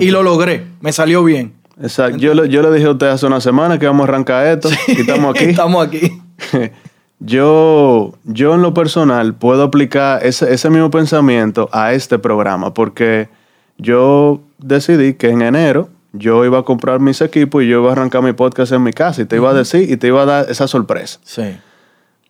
Y 0.00 0.10
lo 0.10 0.22
logré. 0.22 0.66
Me 0.80 0.92
salió 0.92 1.22
bien. 1.22 1.54
Exacto. 1.80 2.18
Yo, 2.18 2.34
le- 2.34 2.48
yo 2.48 2.62
le 2.62 2.72
dije 2.72 2.86
a 2.86 2.90
usted 2.92 3.06
hace 3.08 3.26
una 3.26 3.40
semana 3.40 3.78
que 3.78 3.86
vamos 3.86 4.06
a 4.06 4.08
arrancar 4.12 4.46
esto 4.46 4.68
y 4.88 5.00
estamos 5.00 5.34
aquí. 5.34 5.44
Estamos 5.50 5.86
aquí. 5.86 6.20
yo, 7.20 8.14
yo 8.24 8.54
en 8.54 8.62
lo 8.62 8.74
personal 8.74 9.34
puedo 9.34 9.62
aplicar 9.64 10.24
ese, 10.24 10.52
ese 10.52 10.70
mismo 10.70 10.90
pensamiento 10.90 11.68
a 11.72 11.92
este 11.92 12.18
programa 12.18 12.72
porque 12.74 13.28
yo 13.76 14.40
decidí 14.58 15.14
que 15.14 15.30
en 15.30 15.42
enero 15.42 15.88
yo 16.12 16.44
iba 16.44 16.58
a 16.58 16.62
comprar 16.62 17.00
mis 17.00 17.20
equipos 17.20 17.62
y 17.62 17.68
yo 17.68 17.80
iba 17.80 17.90
a 17.90 17.92
arrancar 17.92 18.22
mi 18.22 18.32
podcast 18.32 18.72
en 18.72 18.82
mi 18.82 18.92
casa 18.92 19.22
y 19.22 19.24
te 19.26 19.36
iba 19.36 19.50
a 19.50 19.54
decir 19.54 19.90
y 19.90 19.96
te 19.96 20.06
iba 20.08 20.22
a 20.22 20.26
dar 20.26 20.50
esa 20.50 20.66
sorpresa. 20.66 21.18
Sí. 21.22 21.42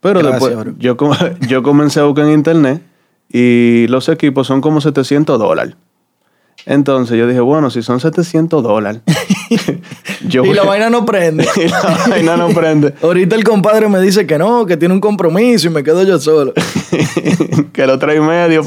Pero 0.01 0.21
Gracias, 0.21 0.43
después 0.51 0.75
yo, 0.79 0.97
com- 0.97 1.15
yo 1.49 1.63
comencé 1.63 2.01
a 2.01 2.05
buscar 2.05 2.25
en 2.27 2.33
internet 2.33 2.83
y 3.31 3.87
los 3.89 4.09
equipos 4.09 4.47
son 4.47 4.61
como 4.61 4.81
700 4.81 5.39
dólares. 5.39 5.75
Entonces 6.67 7.17
yo 7.19 7.27
dije, 7.27 7.41
bueno, 7.41 7.71
si 7.71 7.83
son 7.83 8.01
700 8.01 8.63
dólares, 8.63 9.01
yo 10.29 10.45
y 10.47 10.53
la 10.53 10.63
vaina 10.65 10.91
no 10.91 11.05
prende. 11.05 11.47
y 11.57 11.69
la 11.69 11.99
vaina 12.09 12.37
no 12.37 12.49
prende. 12.49 12.95
Ahorita 13.03 13.37
el 13.37 13.45
compadre 13.45 13.89
me 13.89 14.01
dice 14.01 14.27
que 14.27 14.39
no, 14.39 14.67
que 14.67 14.77
tiene 14.77 14.95
un 14.95 15.01
compromiso 15.01 15.67
y 15.69 15.71
me 15.71 15.83
quedo 15.83 16.03
yo 16.05 16.19
solo. 16.19 16.53
que 17.73 17.87
lo 17.87 17.99
trae 17.99 18.17
y 18.17 18.21
medio 18.21 18.63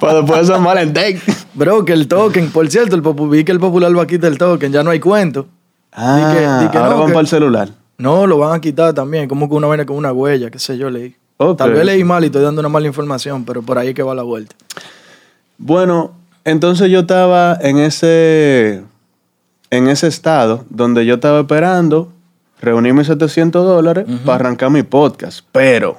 para 0.00 0.14
después 0.20 0.40
de 0.40 0.46
San 0.46 0.64
Valentín. 0.64 1.20
Bro, 1.54 1.84
que 1.84 1.92
el 1.92 2.08
token, 2.08 2.50
por 2.50 2.68
cierto, 2.70 2.96
el 2.96 3.02
vi 3.28 3.44
que 3.44 3.52
el 3.52 3.60
popular 3.60 3.96
va 3.96 4.02
a 4.02 4.06
quitar 4.06 4.30
el 4.30 4.38
token, 4.38 4.72
ya 4.72 4.82
no 4.82 4.90
hay 4.90 5.00
cuento. 5.00 5.46
Ah, 5.92 6.16
Di 6.16 6.34
que- 6.34 6.64
di 6.64 6.70
que 6.70 6.78
ahora 6.78 6.90
no, 6.90 6.98
van 6.98 7.06
que- 7.08 7.12
para 7.12 7.20
el 7.20 7.26
celular. 7.28 7.68
No, 7.98 8.26
lo 8.26 8.38
van 8.38 8.54
a 8.56 8.60
quitar 8.60 8.94
también, 8.94 9.28
como 9.28 9.48
que 9.48 9.54
una 9.54 9.66
vaina 9.66 9.84
con 9.86 9.96
una 9.96 10.12
huella, 10.12 10.50
qué 10.50 10.58
sé 10.58 10.76
yo, 10.78 10.90
leí. 10.90 11.14
Tal 11.56 11.72
vez 11.72 11.84
leí 11.84 12.04
mal 12.04 12.22
y 12.22 12.26
estoy 12.26 12.42
dando 12.42 12.60
una 12.60 12.68
mala 12.68 12.86
información, 12.86 13.44
pero 13.44 13.62
por 13.62 13.76
ahí 13.76 13.88
es 13.88 13.94
que 13.94 14.02
va 14.02 14.14
la 14.14 14.22
vuelta. 14.22 14.54
Bueno, 15.58 16.12
entonces 16.44 16.90
yo 16.90 17.00
estaba 17.00 17.58
en 17.60 17.78
ese, 17.78 18.82
en 19.72 19.88
ese 19.88 20.06
estado 20.06 20.66
donde 20.68 21.06
yo 21.06 21.14
estaba 21.14 21.40
esperando 21.40 22.12
reunir 22.60 22.92
mis 22.92 23.06
700 23.06 23.64
dólares 23.64 24.06
para 24.24 24.36
arrancar 24.36 24.70
mi 24.70 24.82
podcast. 24.82 25.46
Pero, 25.50 25.98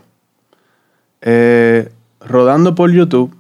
eh, 1.21 1.91
rodando 2.21 2.75
por 2.75 2.91
YouTube, 2.91 3.35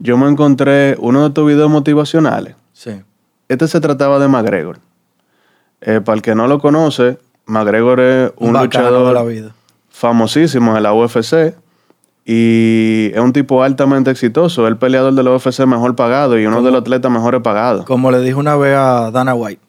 yo 0.00 0.18
me 0.18 0.28
encontré 0.28 0.96
uno 0.98 1.20
de 1.20 1.28
estos 1.28 1.46
videos 1.46 1.70
motivacionales. 1.70 2.56
Sí. 2.72 3.00
Este 3.48 3.68
se 3.68 3.80
trataba 3.80 4.18
de 4.18 4.26
McGregor. 4.26 4.80
Eh, 5.82 6.00
para 6.04 6.16
el 6.16 6.22
que 6.22 6.34
no 6.34 6.48
lo 6.48 6.58
conoce, 6.58 7.20
McGregor 7.46 8.00
es 8.00 8.32
un, 8.38 8.52
luchador 8.52 9.06
de 9.06 9.14
la 9.14 9.22
vida. 9.22 9.54
famosísimo 9.88 10.74
de 10.74 10.80
la 10.80 10.92
UFC 10.92 11.54
y 12.32 13.10
es 13.12 13.18
un 13.20 13.32
tipo 13.32 13.64
altamente 13.64 14.08
exitoso. 14.12 14.64
Es 14.64 14.70
el 14.70 14.76
peleador 14.76 15.12
de 15.14 15.22
la 15.24 15.32
UFC 15.34 15.66
mejor 15.66 15.96
pagado 15.96 16.38
y 16.38 16.46
uno 16.46 16.62
de 16.62 16.70
los 16.70 16.82
atletas 16.82 17.10
mejores 17.10 17.40
pagados. 17.40 17.84
Como 17.86 18.12
le 18.12 18.20
dijo 18.20 18.38
una 18.38 18.54
vez 18.54 18.76
a 18.76 19.10
Dana 19.10 19.34
White, 19.34 19.60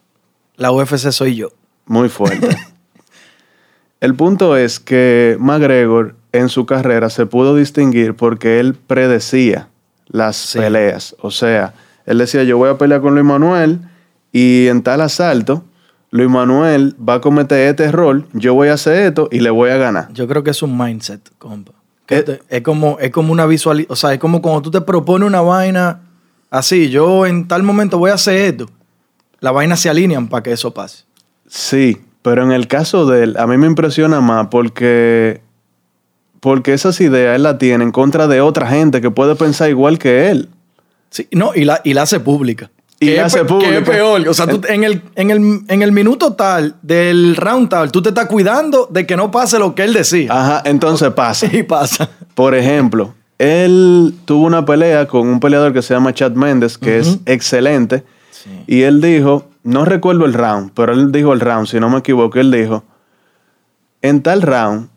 la 0.58 0.72
UFC 0.72 1.10
soy 1.12 1.36
yo. 1.36 1.50
Muy 1.88 2.08
fuerte. 2.08 2.56
el 4.00 4.14
punto 4.14 4.56
es 4.58 4.80
que 4.80 5.38
McGregor 5.40 6.14
en 6.34 6.50
su 6.50 6.68
carrera 6.68 7.10
se 7.10 7.26
pudo 7.26 7.56
distinguir 7.56 8.14
porque 8.16 8.60
él 8.60 8.76
predecía 8.76 9.68
las 10.08 10.36
Sí. 10.36 10.60
peleas. 10.60 11.16
O 11.20 11.32
sea, 11.32 11.74
él 12.06 12.20
decía, 12.20 12.44
yo 12.44 12.60
voy 12.60 12.70
a 12.70 12.78
pelear 12.78 13.02
con 13.02 13.14
Luis 13.16 13.26
Manuel 13.26 13.80
y 14.32 14.68
en 14.68 14.84
tal 14.84 15.02
asalto, 15.02 15.64
Luis 16.12 16.30
Manuel 16.30 16.96
va 16.98 17.16
a 17.16 17.22
cometer 17.22 17.70
este 17.70 17.86
error, 17.86 18.24
yo 18.34 18.54
voy 18.54 18.68
a 18.68 18.74
hacer 18.74 19.08
esto 19.08 19.30
y 19.32 19.40
le 19.40 19.50
voy 19.50 19.72
a 19.72 19.78
ganar. 19.78 20.14
Yo 20.14 20.28
creo 20.28 20.44
que 20.44 20.52
es 20.52 20.62
un 20.62 20.78
mindset, 20.78 21.28
compa. 21.40 21.72
Es 22.50 22.62
como, 22.62 22.98
es 23.00 23.12
como 23.12 23.32
una 23.32 23.46
visual, 23.46 23.86
o 23.90 23.96
sea, 23.96 24.14
es 24.14 24.20
como 24.20 24.42
cuando 24.42 24.62
tú 24.62 24.72
te 24.72 24.82
propones 24.82 25.28
una 25.28 25.42
vaina 25.42 26.02
así, 26.50 26.90
yo 26.90 27.26
en 27.26 27.48
tal 27.48 27.64
momento 27.64 27.98
voy 27.98 28.12
a 28.12 28.16
hacer 28.16 28.36
esto. 28.36 28.70
Las 29.40 29.54
vainas 29.54 29.80
se 29.80 29.90
alinean 29.90 30.28
para 30.28 30.44
que 30.44 30.52
eso 30.52 30.74
pase. 30.74 31.06
Sí, 31.48 31.98
pero 32.22 32.44
en 32.44 32.52
el 32.52 32.68
caso 32.68 33.06
de 33.06 33.24
él, 33.24 33.38
a 33.38 33.48
mí 33.48 33.58
me 33.58 33.68
impresiona 33.68 34.22
más 34.22 34.48
porque, 34.48 35.42
porque 36.40 36.74
esas 36.74 37.00
ideas 37.02 37.36
él 37.36 37.44
las 37.44 37.58
tiene 37.58 37.84
en 37.84 37.92
contra 37.92 38.28
de 38.28 38.42
otra 38.42 38.68
gente 38.68 39.02
que 39.02 39.10
puede 39.10 39.36
pensar 39.36 39.70
igual 39.70 39.98
que 39.98 40.30
él. 40.30 40.50
Sí, 41.10 41.28
no, 41.32 41.52
y 41.56 41.66
la, 41.66 41.82
y 41.84 41.94
la 41.94 42.04
hace 42.04 42.20
pública. 42.20 42.70
Y 43.02 43.18
hace 43.18 43.44
pública. 43.44 43.80
es 43.80 43.90
peor. 43.90 44.28
O 44.28 44.34
sea, 44.34 44.46
tú 44.46 44.62
en 44.68 44.84
el, 44.84 45.02
en, 45.16 45.32
el, 45.32 45.62
en 45.68 45.82
el 45.82 45.92
minuto 45.92 46.34
tal 46.34 46.76
del 46.84 47.36
round 47.36 47.68
tal, 47.68 47.92
tú 47.92 48.02
te 48.02 48.10
estás 48.10 48.28
cuidando 48.28 48.88
de 48.92 49.08
que 49.08 49.18
no 49.18 49.32
pase 49.32 49.58
lo 49.58 49.74
que 49.74 49.84
él 49.84 49.94
decía. 49.94 50.32
Ajá, 50.32 50.62
entonces 50.66 51.12
pasa. 51.12 51.48
Y 51.52 51.64
pasa. 51.64 52.10
Por 52.36 52.54
ejemplo, 52.54 53.16
él 53.40 54.14
tuvo 54.26 54.46
una 54.46 54.64
pelea 54.66 55.08
con 55.08 55.28
un 55.28 55.40
peleador 55.40 55.74
que 55.74 55.82
se 55.82 55.96
llama 55.96 56.14
Chad 56.14 56.34
Méndez, 56.34 56.78
que 56.78 57.00
es 57.00 57.18
excelente, 57.26 58.04
y 58.68 58.84
él 58.84 59.02
dijo, 59.02 59.48
no 59.64 59.84
recuerdo 59.84 60.26
el 60.26 60.34
round, 60.34 60.72
pero 60.76 60.94
él 60.94 61.12
dijo 61.12 61.34
el 61.34 61.40
round, 61.40 61.66
si 61.68 61.80
no 61.80 61.90
me 61.90 61.98
equivoco, 62.00 62.40
él 62.40 62.52
dijo, 62.52 62.84
en 64.04 64.22
tal 64.22 64.44
round, 64.44 64.90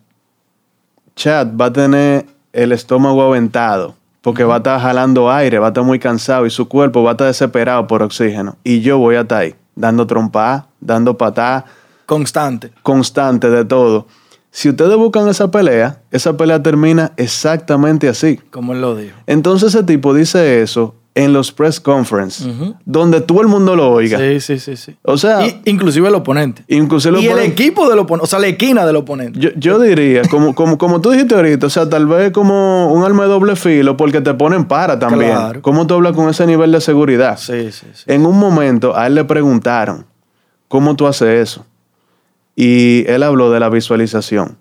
Chad 1.16 1.56
va 1.58 1.66
a 1.66 1.72
tener 1.72 2.26
el 2.52 2.72
estómago 2.72 3.22
aventado, 3.22 3.96
porque 4.24 4.42
va 4.42 4.54
a 4.54 4.56
estar 4.56 4.80
jalando 4.80 5.30
aire, 5.30 5.58
va 5.58 5.66
a 5.66 5.68
estar 5.68 5.84
muy 5.84 5.98
cansado 5.98 6.46
y 6.46 6.50
su 6.50 6.66
cuerpo 6.66 7.02
va 7.02 7.10
a 7.10 7.12
estar 7.12 7.26
desesperado 7.26 7.86
por 7.86 8.02
oxígeno. 8.02 8.56
Y 8.64 8.80
yo 8.80 8.96
voy 8.96 9.16
a 9.16 9.20
estar 9.20 9.42
ahí, 9.42 9.54
dando 9.76 10.06
trompa, 10.06 10.68
dando 10.80 11.18
patá, 11.18 11.66
Constante. 12.06 12.72
constante 12.82 13.50
de 13.50 13.66
todo. 13.66 14.06
Si 14.50 14.70
ustedes 14.70 14.96
buscan 14.96 15.28
esa 15.28 15.50
pelea, 15.50 16.00
esa 16.10 16.38
pelea 16.38 16.62
termina 16.62 17.12
exactamente 17.18 18.08
así. 18.08 18.38
Como 18.50 18.72
él 18.72 18.80
lo 18.80 18.96
dijo. 18.96 19.14
Entonces 19.26 19.74
ese 19.74 19.84
tipo 19.84 20.14
dice 20.14 20.62
eso 20.62 20.94
en 21.16 21.32
los 21.32 21.52
press 21.52 21.78
conference, 21.78 22.44
donde 22.84 23.20
todo 23.20 23.40
el 23.40 23.46
mundo 23.46 23.76
lo 23.76 23.88
oiga. 23.92 24.18
Sí, 24.18 24.40
sí, 24.40 24.58
sí, 24.58 24.76
sí. 24.76 24.96
O 25.02 25.16
sea, 25.16 25.46
Y- 25.46 25.62
inclusive 25.66 26.08
el 26.08 26.14
oponente. 26.16 26.64
inclusive 26.66 27.20
y 27.20 27.26
lo 27.26 27.38
el 27.38 27.44
equipo 27.44 27.88
del 27.88 28.00
oponente, 28.00 28.24
o 28.24 28.26
sea, 28.26 28.40
la 28.40 28.48
esquina 28.48 28.84
del 28.84 28.96
oponente. 28.96 29.38
yo, 29.38 29.50
yo 29.56 29.78
diría, 29.78 30.22
como, 30.28 30.56
como, 30.56 30.76
como 30.76 31.00
tú 31.00 31.10
dijiste 31.12 31.36
ahorita, 31.36 31.66
o 31.68 31.70
sea, 31.70 31.88
tal 31.88 32.06
vez 32.06 32.32
como 32.32 32.92
un 32.92 33.04
arma 33.04 33.22
de 33.24 33.28
doble 33.28 33.54
filo, 33.54 33.96
porque 33.96 34.20
te 34.20 34.34
ponen 34.34 34.64
para 34.64 34.98
también. 34.98 35.30
Claro. 35.30 35.62
¿Cómo 35.62 35.86
tú 35.86 35.94
hablas 35.94 36.14
con 36.14 36.28
ese 36.28 36.46
nivel 36.48 36.72
de 36.72 36.80
seguridad? 36.80 37.38
Sí, 37.38 37.70
sí, 37.70 37.86
sí. 37.92 38.04
En 38.06 38.26
un 38.26 38.36
momento 38.36 38.96
a 38.96 39.06
él 39.06 39.14
le 39.14 39.24
preguntaron, 39.24 40.04
¿cómo 40.66 40.96
tú 40.96 41.06
haces 41.06 41.28
eso? 41.50 41.64
Y 42.56 43.04
él 43.08 43.22
habló 43.22 43.52
de 43.52 43.60
la 43.60 43.68
visualización. 43.68 44.56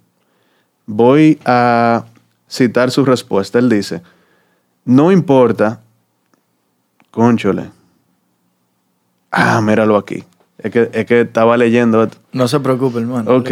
Voy 0.85 1.39
a 1.45 2.03
citar 2.47 2.91
su 2.91 3.05
respuesta. 3.05 3.57
Él 3.57 3.69
dice, 3.69 4.01
no 4.85 5.11
importa, 5.11 5.79
conchole. 7.13 7.69
Ah, 9.31 9.61
míralo 9.61 9.97
aquí. 9.97 10.23
Es 10.57 10.71
que, 10.71 10.89
es 10.93 11.05
que 11.05 11.21
estaba 11.21 11.57
leyendo 11.57 12.03
esto. 12.03 12.17
No 12.31 12.47
se 12.47 12.59
preocupe, 12.59 12.99
hermano. 12.99 13.31
Ok. 13.35 13.51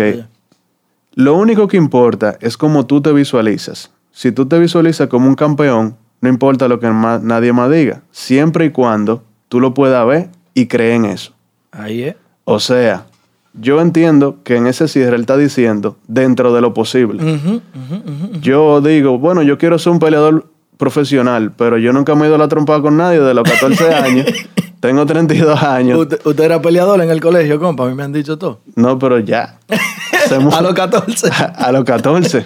Lo 1.13 1.35
único 1.35 1.67
que 1.67 1.77
importa 1.77 2.37
es 2.41 2.57
cómo 2.57 2.85
tú 2.85 3.01
te 3.01 3.11
visualizas. 3.11 3.91
Si 4.11 4.31
tú 4.31 4.45
te 4.47 4.59
visualizas 4.59 5.07
como 5.07 5.27
un 5.27 5.35
campeón, 5.35 5.95
no 6.21 6.29
importa 6.29 6.67
lo 6.67 6.79
que 6.79 6.89
más- 6.89 7.21
nadie 7.21 7.51
más 7.53 7.69
diga, 7.71 8.01
siempre 8.11 8.65
y 8.65 8.69
cuando 8.71 9.23
tú 9.49 9.59
lo 9.59 9.73
puedas 9.73 10.05
ver 10.07 10.29
y 10.53 10.67
creer 10.67 10.93
en 10.93 11.05
eso. 11.05 11.33
Ahí 11.71 12.03
es. 12.03 12.15
O 12.45 12.59
sea, 12.59 13.05
yo 13.53 13.81
entiendo 13.81 14.37
que 14.43 14.55
en 14.55 14.67
ese 14.67 14.87
cierre 14.87 15.15
él 15.15 15.21
está 15.21 15.37
diciendo 15.37 15.97
dentro 16.07 16.53
de 16.53 16.61
lo 16.61 16.73
posible. 16.73 17.39
Yo 18.41 18.81
digo, 18.81 19.17
bueno, 19.17 19.41
yo 19.41 19.57
quiero 19.57 19.77
ser 19.79 19.93
un 19.93 19.99
peleador 19.99 20.45
profesional, 20.81 21.51
pero 21.55 21.77
yo 21.77 21.93
nunca 21.93 22.15
me 22.15 22.23
he 22.23 22.27
ido 22.27 22.35
a 22.35 22.39
la 22.39 22.47
trompa 22.47 22.81
con 22.81 22.97
nadie 22.97 23.19
de 23.19 23.35
los 23.35 23.47
14 23.47 23.93
años. 23.93 24.25
Tengo 24.79 25.05
32 25.05 25.61
años. 25.61 25.99
Usted, 25.99 26.19
usted 26.25 26.43
era 26.43 26.59
peleador 26.59 26.99
en 27.01 27.11
el 27.11 27.21
colegio, 27.21 27.59
compa. 27.59 27.85
A 27.85 27.87
mí 27.87 27.93
me 27.93 28.01
han 28.01 28.11
dicho 28.11 28.39
todo. 28.39 28.61
No, 28.75 28.97
pero 28.97 29.19
ya. 29.19 29.59
A 30.51 30.61
los 30.61 30.73
14. 30.73 31.29
a 31.55 31.71
los 31.71 31.83
14. 31.83 32.45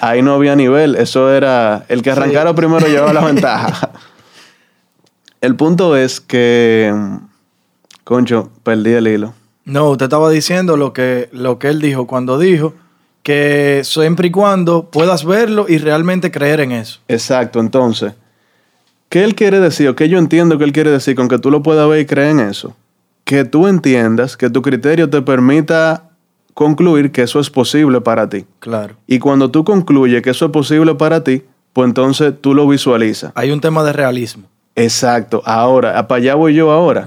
Ahí 0.00 0.22
no 0.22 0.34
había 0.34 0.56
nivel. 0.56 0.94
Eso 0.94 1.30
era. 1.30 1.84
El 1.88 2.02
que 2.02 2.12
arrancara 2.12 2.54
primero 2.54 2.86
llevaba 2.86 3.12
la 3.12 3.24
ventaja. 3.24 3.90
El 5.40 5.56
punto 5.56 5.96
es 5.96 6.20
que. 6.20 6.94
Concho, 8.04 8.50
perdí 8.62 8.92
el 8.92 9.08
hilo. 9.08 9.34
No, 9.64 9.90
usted 9.90 10.06
estaba 10.06 10.30
diciendo 10.30 10.76
lo 10.76 10.92
que, 10.92 11.28
lo 11.32 11.58
que 11.58 11.68
él 11.68 11.80
dijo 11.80 12.06
cuando 12.06 12.38
dijo 12.38 12.74
que 13.22 13.82
siempre 13.84 14.28
y 14.28 14.30
cuando 14.30 14.90
puedas 14.90 15.24
verlo 15.24 15.66
y 15.68 15.78
realmente 15.78 16.30
creer 16.30 16.60
en 16.60 16.72
eso. 16.72 17.00
Exacto, 17.08 17.60
entonces. 17.60 18.14
¿Qué 19.08 19.24
él 19.24 19.34
quiere 19.34 19.60
decir? 19.60 19.88
O 19.88 19.96
qué 19.96 20.08
yo 20.08 20.18
entiendo 20.18 20.56
que 20.56 20.64
él 20.64 20.72
quiere 20.72 20.90
decir 20.90 21.16
con 21.16 21.28
que 21.28 21.38
tú 21.38 21.50
lo 21.50 21.62
puedas 21.62 21.88
ver 21.88 22.00
y 22.00 22.06
creer 22.06 22.30
en 22.30 22.40
eso. 22.40 22.76
Que 23.24 23.44
tú 23.44 23.66
entiendas 23.66 24.36
que 24.36 24.50
tu 24.50 24.62
criterio 24.62 25.10
te 25.10 25.20
permita 25.22 26.04
concluir 26.54 27.10
que 27.10 27.22
eso 27.22 27.40
es 27.40 27.50
posible 27.50 28.00
para 28.00 28.28
ti. 28.28 28.46
Claro. 28.60 28.94
Y 29.06 29.18
cuando 29.18 29.50
tú 29.50 29.64
concluyes 29.64 30.22
que 30.22 30.30
eso 30.30 30.46
es 30.46 30.52
posible 30.52 30.94
para 30.94 31.24
ti, 31.24 31.42
pues 31.72 31.88
entonces 31.88 32.34
tú 32.40 32.54
lo 32.54 32.66
visualizas. 32.66 33.32
Hay 33.34 33.50
un 33.50 33.60
tema 33.60 33.82
de 33.82 33.92
realismo. 33.92 34.44
Exacto. 34.76 35.42
Ahora, 35.44 36.06
para 36.06 36.18
allá 36.18 36.34
voy 36.34 36.54
yo 36.54 36.70
ahora. 36.70 37.06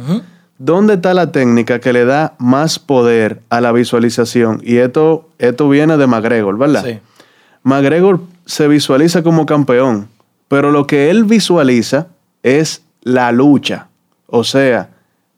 ¿Dónde 0.58 0.96
está 0.96 1.14
la 1.14 1.32
técnica 1.32 1.80
que 1.80 1.94
le 1.94 2.06
da 2.06 2.36
más 2.38 2.80
poder 2.80 3.42
a 3.50 3.60
la 3.60 3.72
visualización? 3.72 4.62
Y 4.64 4.78
esto, 4.78 5.30
esto 5.40 5.68
viene 5.68 5.98
de 5.98 6.08
McGregor, 6.08 6.58
¿verdad? 6.58 6.86
Sí. 6.86 7.00
McGregor 7.64 8.22
se 8.46 8.68
visualiza 8.68 9.24
como 9.24 9.46
campeón, 9.46 10.08
pero 10.48 10.72
lo 10.72 10.86
que 10.86 11.10
él 11.10 11.24
visualiza 11.24 12.08
es 12.44 12.84
la 13.02 13.32
lucha. 13.32 13.88
O 14.28 14.44
sea, 14.44 14.90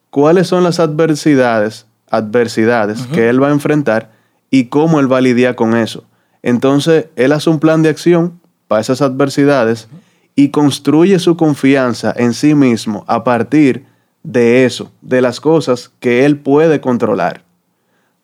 cuáles 0.10 0.48
son 0.48 0.64
las 0.64 0.80
adversidades, 0.80 1.86
adversidades 2.10 3.06
que 3.08 3.30
él 3.30 3.42
va 3.42 3.50
a 3.50 3.52
enfrentar 3.52 4.12
y 4.50 4.66
cómo 4.66 5.00
él 5.00 5.12
va 5.12 5.18
a 5.18 5.22
lidiar 5.22 5.56
con 5.56 5.76
eso. 5.76 6.04
Entonces, 6.44 7.08
él 7.16 7.32
hace 7.32 7.50
un 7.50 7.60
plan 7.60 7.82
de 7.82 7.90
acción 7.90 8.40
para 8.68 8.82
esas 8.82 9.02
adversidades 9.02 9.88
y 10.36 10.50
construye 10.50 11.20
su 11.20 11.38
confianza 11.38 12.14
en 12.16 12.34
sí 12.34 12.56
mismo 12.56 13.04
a 13.08 13.24
partir 13.24 13.86
de 14.26 14.66
eso, 14.66 14.92
de 15.02 15.22
las 15.22 15.40
cosas 15.40 15.92
que 16.00 16.26
él 16.26 16.40
puede 16.40 16.82
controlar. 16.82 17.44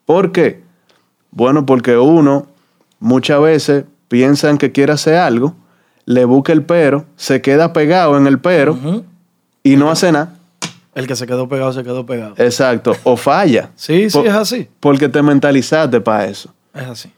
¿Por 0.05 0.31
qué? 0.31 0.63
Bueno, 1.29 1.65
porque 1.65 1.95
uno 1.97 2.47
muchas 2.99 3.39
veces 3.41 3.85
piensa 4.07 4.49
en 4.49 4.57
que 4.57 4.71
quiere 4.71 4.91
hacer 4.93 5.15
algo, 5.15 5.55
le 6.05 6.25
busca 6.25 6.51
el 6.53 6.63
pero, 6.63 7.05
se 7.15 7.41
queda 7.41 7.71
pegado 7.71 8.17
en 8.17 8.25
el 8.27 8.39
pero 8.39 8.77
y 9.63 9.75
no 9.75 9.91
hace 9.91 10.11
nada. 10.11 10.33
El 10.95 11.07
que 11.07 11.15
se 11.15 11.25
quedó 11.27 11.47
pegado, 11.47 11.71
se 11.71 11.83
quedó 11.83 12.05
pegado. 12.05 12.33
Exacto. 12.37 12.93
O 13.03 13.15
falla. 13.15 13.69
Sí, 13.75 14.09
sí, 14.09 14.19
es 14.25 14.33
así. 14.33 14.67
Porque 14.79 15.07
te 15.07 15.21
mentalizaste 15.21 16.01
para 16.01 16.25
eso. 16.25 16.53
Es 16.73 16.83
así. 16.83 17.11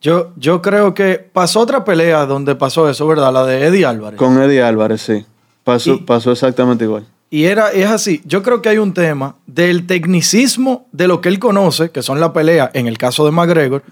Yo, 0.00 0.30
yo 0.36 0.62
creo 0.62 0.94
que 0.94 1.18
pasó 1.32 1.60
otra 1.60 1.84
pelea 1.84 2.24
donde 2.24 2.54
pasó 2.54 2.88
eso, 2.88 3.06
¿verdad? 3.06 3.32
La 3.32 3.44
de 3.44 3.66
Eddie 3.66 3.84
Álvarez. 3.84 4.16
Con 4.18 4.40
Eddie 4.40 4.62
Álvarez, 4.62 5.02
sí. 5.02 5.26
Pasó, 5.64 5.94
Y- 5.94 5.98
pasó 6.02 6.30
exactamente 6.30 6.84
igual. 6.84 7.06
Y 7.28 7.44
era, 7.44 7.70
es 7.70 7.86
así. 7.86 8.22
Yo 8.24 8.42
creo 8.42 8.62
que 8.62 8.68
hay 8.68 8.78
un 8.78 8.94
tema 8.94 9.36
del 9.46 9.86
tecnicismo 9.86 10.86
de 10.92 11.08
lo 11.08 11.20
que 11.20 11.28
él 11.28 11.38
conoce, 11.38 11.90
que 11.90 12.02
son 12.02 12.20
la 12.20 12.32
pelea, 12.32 12.70
en 12.72 12.86
el 12.86 12.98
caso 12.98 13.24
de 13.24 13.32
McGregor. 13.32 13.82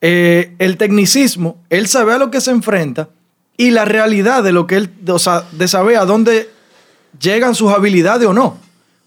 Eh, 0.00 0.54
el 0.58 0.76
tecnicismo, 0.76 1.58
él 1.70 1.86
sabe 1.86 2.12
a 2.12 2.18
lo 2.18 2.30
que 2.30 2.40
se 2.40 2.50
enfrenta 2.50 3.08
y 3.56 3.70
la 3.70 3.84
realidad 3.84 4.42
de 4.42 4.52
lo 4.52 4.66
que 4.66 4.76
él, 4.76 4.90
o 5.08 5.18
sea, 5.18 5.44
de 5.52 5.68
saber 5.68 5.96
a 5.96 6.04
dónde 6.04 6.50
llegan 7.20 7.54
sus 7.54 7.70
habilidades 7.72 8.26
o 8.26 8.32
no. 8.32 8.58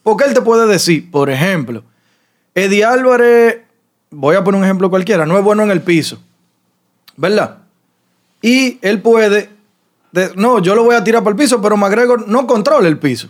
Porque 0.04 0.26
él 0.26 0.34
te 0.34 0.42
puede 0.42 0.68
decir, 0.68 1.10
por 1.12 1.30
ejemplo, 1.30 1.84
Eddie 2.54 2.86
Álvarez, 2.86 3.58
voy 4.12 4.36
a 4.36 4.44
poner 4.44 4.60
un 4.60 4.66
ejemplo 4.66 4.90
cualquiera, 4.90 5.26
no 5.26 5.38
es 5.38 5.44
bueno 5.44 5.64
en 5.64 5.72
el 5.72 5.82
piso, 5.82 6.20
¿verdad? 7.18 7.58
Y 8.42 8.78
él 8.82 9.02
puede, 9.02 9.50
de- 10.16 10.32
no, 10.36 10.60
yo 10.60 10.74
lo 10.74 10.84
voy 10.84 10.96
a 10.96 11.04
tirar 11.04 11.22
para 11.24 11.34
el 11.34 11.38
piso, 11.38 11.62
pero 11.62 11.78
McGregor 11.78 12.28
no 12.28 12.48
controla 12.48 12.88
el 12.88 12.98
piso. 12.98 13.30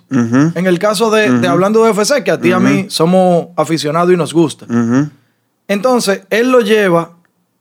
En 0.55 0.65
el 0.67 0.79
caso 0.79 1.09
de, 1.11 1.29
de 1.39 1.47
hablando 1.47 1.83
de 1.83 1.91
UFC, 1.91 2.23
que 2.23 2.31
a 2.31 2.39
ti 2.39 2.49
y 2.49 2.51
a 2.53 2.59
mí 2.59 2.85
somos 2.89 3.47
aficionados 3.57 4.13
y 4.13 4.15
nos 4.17 4.33
gusta. 4.33 4.65
Entonces, 5.67 6.21
él 6.29 6.51
lo 6.51 6.61
lleva 6.61 7.11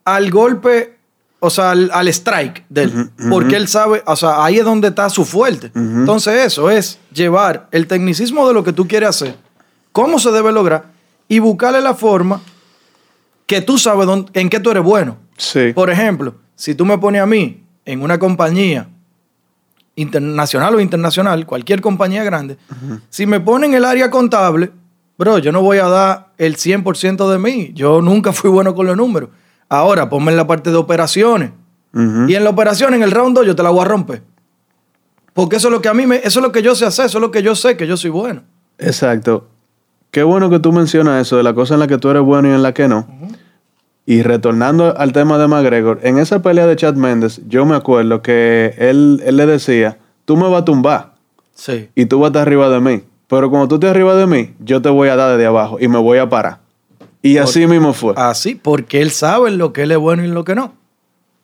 al 0.05 0.31
golpe, 0.31 0.97
o 1.41 1.49
sea, 1.51 1.71
al, 1.71 1.91
al 1.93 2.09
strike 2.09 2.65
de 2.69 2.83
él. 2.85 3.11
Porque 3.31 3.57
él 3.57 3.67
sabe, 3.69 4.03
o 4.07 4.15
sea, 4.17 4.45
ahí 4.45 4.59
es 4.59 4.65
donde 4.65 4.89
está 4.89 5.09
su 5.11 5.25
fuerte. 5.25 5.71
Entonces, 5.75 6.45
eso 6.47 6.71
es 6.71 6.99
llevar 7.13 7.69
el 7.73 7.87
tecnicismo 7.87 8.47
de 8.47 8.55
lo 8.55 8.63
que 8.63 8.73
tú 8.73 8.87
quieres 8.87 9.09
hacer, 9.09 9.37
cómo 9.93 10.19
se 10.19 10.31
debe 10.31 10.53
lograr 10.53 10.85
y 11.29 11.39
buscarle 11.39 11.81
la 11.81 11.95
forma 11.95 12.41
que 13.47 13.61
tú 13.63 13.79
sabes 13.79 14.07
dónde- 14.07 14.31
en 14.39 14.49
qué 14.51 14.61
tú 14.61 14.71
eres 14.71 14.83
bueno. 14.83 15.17
Sí. 15.37 15.73
Por 15.75 15.91
ejemplo, 15.91 16.35
si 16.55 16.75
tú 16.75 16.85
me 16.85 16.99
pones 16.99 17.21
a 17.23 17.27
mí 17.27 17.65
en 17.87 18.03
una 18.03 18.19
compañía 18.19 18.89
internacional 19.97 20.75
o 20.75 20.81
internacional, 20.81 21.47
cualquier 21.47 21.81
compañía 21.81 22.25
grande, 22.25 22.57
si 23.11 23.27
me 23.27 23.41
ponen 23.41 23.71
en 23.71 23.77
el 23.77 23.85
área 23.85 24.11
contable, 24.11 24.73
bro, 25.17 25.39
yo 25.39 25.53
no 25.53 25.63
voy 25.63 25.79
a 25.79 25.89
dar 25.89 26.33
el 26.39 26.57
100% 26.57 27.31
de 27.31 27.39
mí. 27.39 27.71
Yo 27.75 28.03
nunca 28.03 28.33
fui 28.33 28.51
bueno 28.51 28.75
con 28.75 28.87
los 28.87 28.97
números. 28.97 29.31
Ahora, 29.69 30.09
ponme 30.09 30.31
en 30.31 30.37
la 30.37 30.47
parte 30.47 30.71
de 30.71 30.77
operaciones. 30.77 31.53
Y 32.27 32.35
en 32.35 32.43
la 32.43 32.51
operación, 32.51 32.93
en 32.95 33.05
el 33.05 33.13
round 33.13 33.37
2, 33.37 33.47
yo 33.47 33.55
te 33.55 33.63
la 33.63 33.71
voy 33.71 33.83
a 33.83 33.85
romper. 33.85 34.23
Porque 35.33 35.57
eso 35.57 35.69
es 35.69 35.73
lo 35.73 35.81
que 35.81 35.89
a 35.89 35.95
mí 35.95 36.07
me, 36.07 36.17
eso 36.17 36.41
es 36.41 36.43
lo 36.43 36.51
que 36.51 36.61
yo 36.61 36.75
sé 36.75 36.87
hacer, 36.87 37.07
eso 37.07 37.19
es 37.19 37.23
lo 37.23 37.31
que 37.31 37.43
yo 37.43 37.55
sé 37.55 37.77
que 37.77 37.87
yo 37.87 37.97
soy 37.97 38.11
bueno. 38.11 38.43
Exacto. 38.79 39.49
Qué 40.11 40.23
bueno 40.23 40.51
que 40.51 40.59
tú 40.59 40.73
mencionas 40.73 41.23
eso 41.23 41.37
de 41.37 41.45
la 41.45 41.55
cosa 41.55 41.75
en 41.75 41.81
la 41.81 41.87
que 41.87 41.99
tú 41.99 42.09
eres 42.09 42.23
bueno 42.23 42.49
y 42.49 42.53
en 42.53 42.63
la 42.63 42.75
que 42.75 42.89
no. 42.89 43.07
Y 44.07 44.23
retornando 44.23 44.97
al 44.99 45.12
tema 45.12 45.38
de 45.38 45.49
McGregor, 45.49 46.01
en 46.03 46.19
esa 46.19 46.43
pelea 46.43 46.67
de 46.67 46.77
Chad 46.77 46.95
Méndez, 46.95 47.40
yo 47.49 47.64
me 47.64 47.75
acuerdo 47.75 48.21
que 48.21 48.75
él, 48.79 49.23
él 49.25 49.37
le 49.37 49.47
decía, 49.47 49.99
tú 50.27 50.37
me 50.37 50.49
vas 50.49 50.62
a 50.62 50.64
tumbar 50.64 51.14
Sí. 51.55 51.88
y 51.95 52.07
tú 52.07 52.19
vas 52.19 52.27
a 52.27 52.29
estar 52.29 52.43
arriba 52.43 52.69
de 52.69 52.81
mí. 52.81 53.03
Pero 53.29 53.49
cuando 53.49 53.69
tú 53.69 53.75
estés 53.77 53.90
arriba 53.90 54.14
de 54.14 54.27
mí, 54.27 54.55
yo 54.61 54.83
te 54.83 54.90
voy 54.90 55.09
a 55.09 55.17
dar 55.17 55.33
desde 55.33 55.47
abajo 55.47 55.79
y 55.81 55.88
me 55.88 55.99
voy 55.99 56.19
a 56.19 56.29
parar. 56.29 56.59
Y 57.23 57.38
así 57.38 57.67
mismo 57.67 57.95
fue. 57.95 58.12
Así, 58.17 58.55
porque 58.55 59.01
él 59.01 59.11
sabe 59.11 59.49
en 59.49 59.57
lo 59.57 59.73
que 59.73 59.85
él 59.85 59.93
es 59.93 59.99
bueno 59.99 60.23
y 60.23 60.27
en 60.27 60.35
lo 60.35 60.45
que 60.45 60.55
no. 60.55 60.75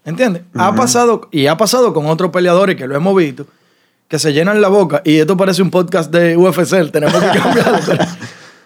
¿Entiendes? 0.04 0.42
Ha 0.54 0.74
pasado, 0.74 1.28
y 1.30 1.46
ha 1.46 1.56
pasado 1.56 1.94
con 1.94 2.06
otros 2.06 2.30
peleadores 2.30 2.76
que 2.76 2.86
lo 2.86 2.94
hemos 2.96 3.16
visto, 3.16 3.46
que 4.08 4.18
se 4.18 4.32
llenan 4.34 4.60
la 4.60 4.68
boca, 4.68 5.00
y 5.04 5.16
esto 5.18 5.36
parece 5.36 5.62
un 5.62 5.70
podcast 5.70 6.10
de 6.12 6.36
UFC, 6.36 6.90
tenemos 6.90 7.22
que 7.22 7.38
cambiarlo. 7.38 7.78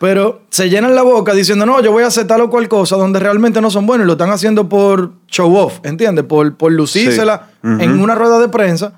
Pero, 0.04 0.42
se 0.50 0.68
llenan 0.68 0.94
la 0.94 1.00
boca 1.00 1.32
diciendo, 1.32 1.64
no, 1.64 1.80
yo 1.80 1.90
voy 1.90 2.04
a 2.04 2.08
hacer 2.08 2.26
tal 2.26 2.42
o 2.42 2.50
cual 2.50 2.68
cosa 2.68 2.96
donde 2.96 3.18
realmente 3.20 3.62
no 3.62 3.70
son 3.70 3.86
buenos 3.86 4.04
y 4.04 4.06
lo 4.06 4.12
están 4.12 4.28
haciendo 4.28 4.68
por 4.68 5.12
show 5.28 5.56
off, 5.56 5.78
¿entiendes? 5.82 6.26
Por, 6.26 6.56
por 6.56 6.72
lucírsela 6.72 7.48
Sí. 7.62 7.70
En 7.80 7.98
una 7.98 8.14
rueda 8.14 8.38
de 8.38 8.50
prensa, 8.50 8.92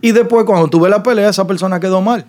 y 0.00 0.10
después 0.10 0.44
cuando 0.44 0.66
tú 0.66 0.80
ves 0.80 0.90
la 0.90 1.04
pelea, 1.04 1.28
esa 1.28 1.46
persona 1.46 1.78
quedó 1.78 2.02
mal. 2.02 2.26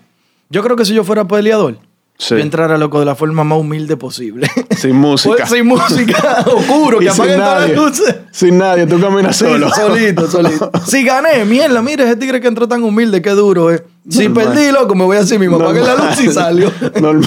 Yo 0.48 0.62
creo 0.62 0.76
que 0.76 0.84
si 0.84 0.94
yo 0.94 1.02
fuera 1.02 1.26
peleador, 1.26 1.78
Sí. 2.22 2.34
yo 2.34 2.40
entrara 2.40 2.76
loco 2.76 2.98
de 3.00 3.06
la 3.06 3.14
forma 3.14 3.44
más 3.44 3.58
humilde 3.58 3.96
posible. 3.96 4.46
Sin 4.76 4.94
música. 4.94 5.36
Pues, 5.38 5.48
sin 5.48 5.66
música, 5.66 6.44
oscuro, 6.54 6.98
que 6.98 7.08
apaguen 7.08 7.38
todas 7.38 7.66
las 7.68 7.76
luces. 7.76 8.14
Sin 8.30 8.58
nadie, 8.58 8.86
tú 8.86 9.00
caminas 9.00 9.34
Sí, 9.36 9.46
solo. 9.46 9.70
solito, 9.74 10.30
solito. 10.30 10.70
Si 10.86 11.02
gané, 11.02 11.46
mierda, 11.46 11.80
mire, 11.80 12.04
ese 12.04 12.16
tigre 12.16 12.40
que 12.42 12.48
entró 12.48 12.68
tan 12.68 12.82
humilde, 12.82 13.22
qué 13.22 13.30
duro, 13.30 13.72
eh. 13.72 13.82
Si 14.08 14.28
Normal. 14.28 14.48
perdí, 14.52 14.70
loco, 14.70 14.94
me 14.94 15.04
voy 15.04 15.16
así 15.16 15.38
mismo. 15.38 15.56
Apagué 15.56 15.80
la 15.80 15.94
luz 15.94 16.20
y 16.20 16.28
salió. 16.30 16.70
Normal. 17.00 17.26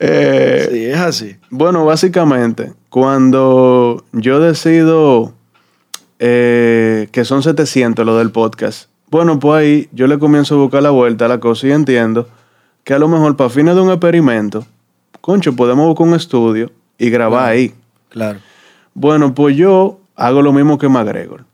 Eh, 0.00 0.68
Sí, 0.70 0.84
es 0.86 0.98
así. 0.98 1.36
Bueno, 1.50 1.84
básicamente, 1.84 2.72
cuando 2.88 4.04
yo 4.12 4.40
decido 4.40 5.34
eh, 6.18 7.08
que 7.12 7.24
son 7.24 7.42
700 7.42 8.06
lo 8.06 8.16
del 8.16 8.30
podcast, 8.30 8.88
bueno, 9.10 9.38
pues 9.38 9.60
ahí 9.62 9.88
yo 9.92 10.06
le 10.06 10.18
comienzo 10.18 10.54
a 10.54 10.58
buscar 10.58 10.82
la 10.82 10.90
vuelta 10.90 11.24
a 11.26 11.28
la 11.28 11.40
cosa 11.40 11.66
y 11.66 11.72
entiendo 11.72 12.28
que 12.88 12.94
a 12.94 12.98
lo 12.98 13.06
mejor 13.06 13.36
para 13.36 13.50
fines 13.50 13.74
de 13.74 13.82
un 13.82 13.90
experimento, 13.90 14.64
concho, 15.20 15.54
podemos 15.54 15.86
buscar 15.88 16.06
un 16.06 16.14
estudio 16.14 16.70
y 16.96 17.10
grabar 17.10 17.50
ahí. 17.50 17.74
Claro. 18.08 18.38
Bueno, 18.94 19.34
pues 19.34 19.58
yo 19.58 20.00
hago 20.16 20.40
lo 20.40 20.54
mismo 20.54 20.78
que 20.78 20.88
McGregor. 20.88 21.44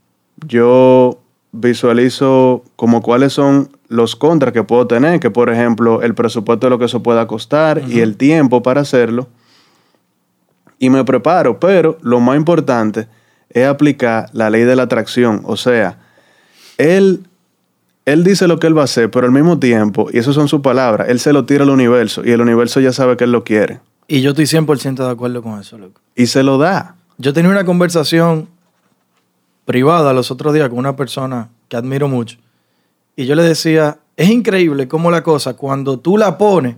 Yo 0.46 1.18
visualizo 1.50 2.62
como 2.76 3.02
cuáles 3.02 3.32
son 3.32 3.68
los 3.88 4.14
contras 4.14 4.52
que 4.52 4.62
puedo 4.62 4.86
tener, 4.86 5.18
que 5.18 5.32
por 5.32 5.50
ejemplo 5.50 6.02
el 6.02 6.14
presupuesto 6.14 6.68
de 6.68 6.70
lo 6.70 6.78
que 6.78 6.84
eso 6.84 7.02
pueda 7.02 7.26
costar 7.26 7.82
y 7.88 7.98
el 7.98 8.16
tiempo 8.16 8.62
para 8.62 8.82
hacerlo. 8.82 9.26
Y 10.78 10.88
me 10.88 11.02
preparo, 11.02 11.58
pero 11.58 11.98
lo 12.00 12.20
más 12.20 12.36
importante 12.36 13.08
es 13.50 13.66
aplicar 13.66 14.30
la 14.34 14.50
ley 14.50 14.62
de 14.62 14.76
la 14.76 14.84
atracción. 14.84 15.42
O 15.46 15.56
sea, 15.56 15.98
él, 16.78 17.26
él 18.06 18.24
dice 18.24 18.46
lo 18.46 18.58
que 18.58 18.66
él 18.66 18.76
va 18.76 18.82
a 18.82 18.84
hacer, 18.84 19.10
pero 19.10 19.26
al 19.26 19.32
mismo 19.32 19.58
tiempo, 19.58 20.08
y 20.12 20.18
eso 20.18 20.32
son 20.32 20.48
sus 20.48 20.60
palabras, 20.60 21.08
él 21.08 21.18
se 21.20 21.32
lo 21.32 21.44
tira 21.44 21.64
al 21.64 21.70
universo 21.70 22.22
y 22.24 22.30
el 22.30 22.40
universo 22.40 22.80
ya 22.80 22.92
sabe 22.92 23.16
que 23.16 23.24
él 23.24 23.32
lo 23.32 23.44
quiere. 23.44 23.80
Y 24.06 24.20
yo 24.20 24.30
estoy 24.30 24.44
100% 24.44 24.96
de 24.96 25.10
acuerdo 25.10 25.42
con 25.42 25.58
eso, 25.58 25.78
loco. 25.78 26.00
Y 26.14 26.26
se 26.26 26.42
lo 26.42 26.58
da. 26.58 26.96
Yo 27.16 27.32
tenía 27.32 27.50
una 27.50 27.64
conversación 27.64 28.48
privada 29.64 30.12
los 30.12 30.30
otros 30.30 30.52
días 30.52 30.68
con 30.68 30.78
una 30.78 30.96
persona 30.96 31.48
que 31.68 31.76
admiro 31.76 32.08
mucho. 32.08 32.36
Y 33.16 33.24
yo 33.24 33.34
le 33.34 33.42
decía, 33.42 33.98
es 34.16 34.28
increíble 34.28 34.88
cómo 34.88 35.10
la 35.10 35.22
cosa, 35.22 35.54
cuando 35.54 35.98
tú 35.98 36.18
la 36.18 36.36
pones, 36.36 36.76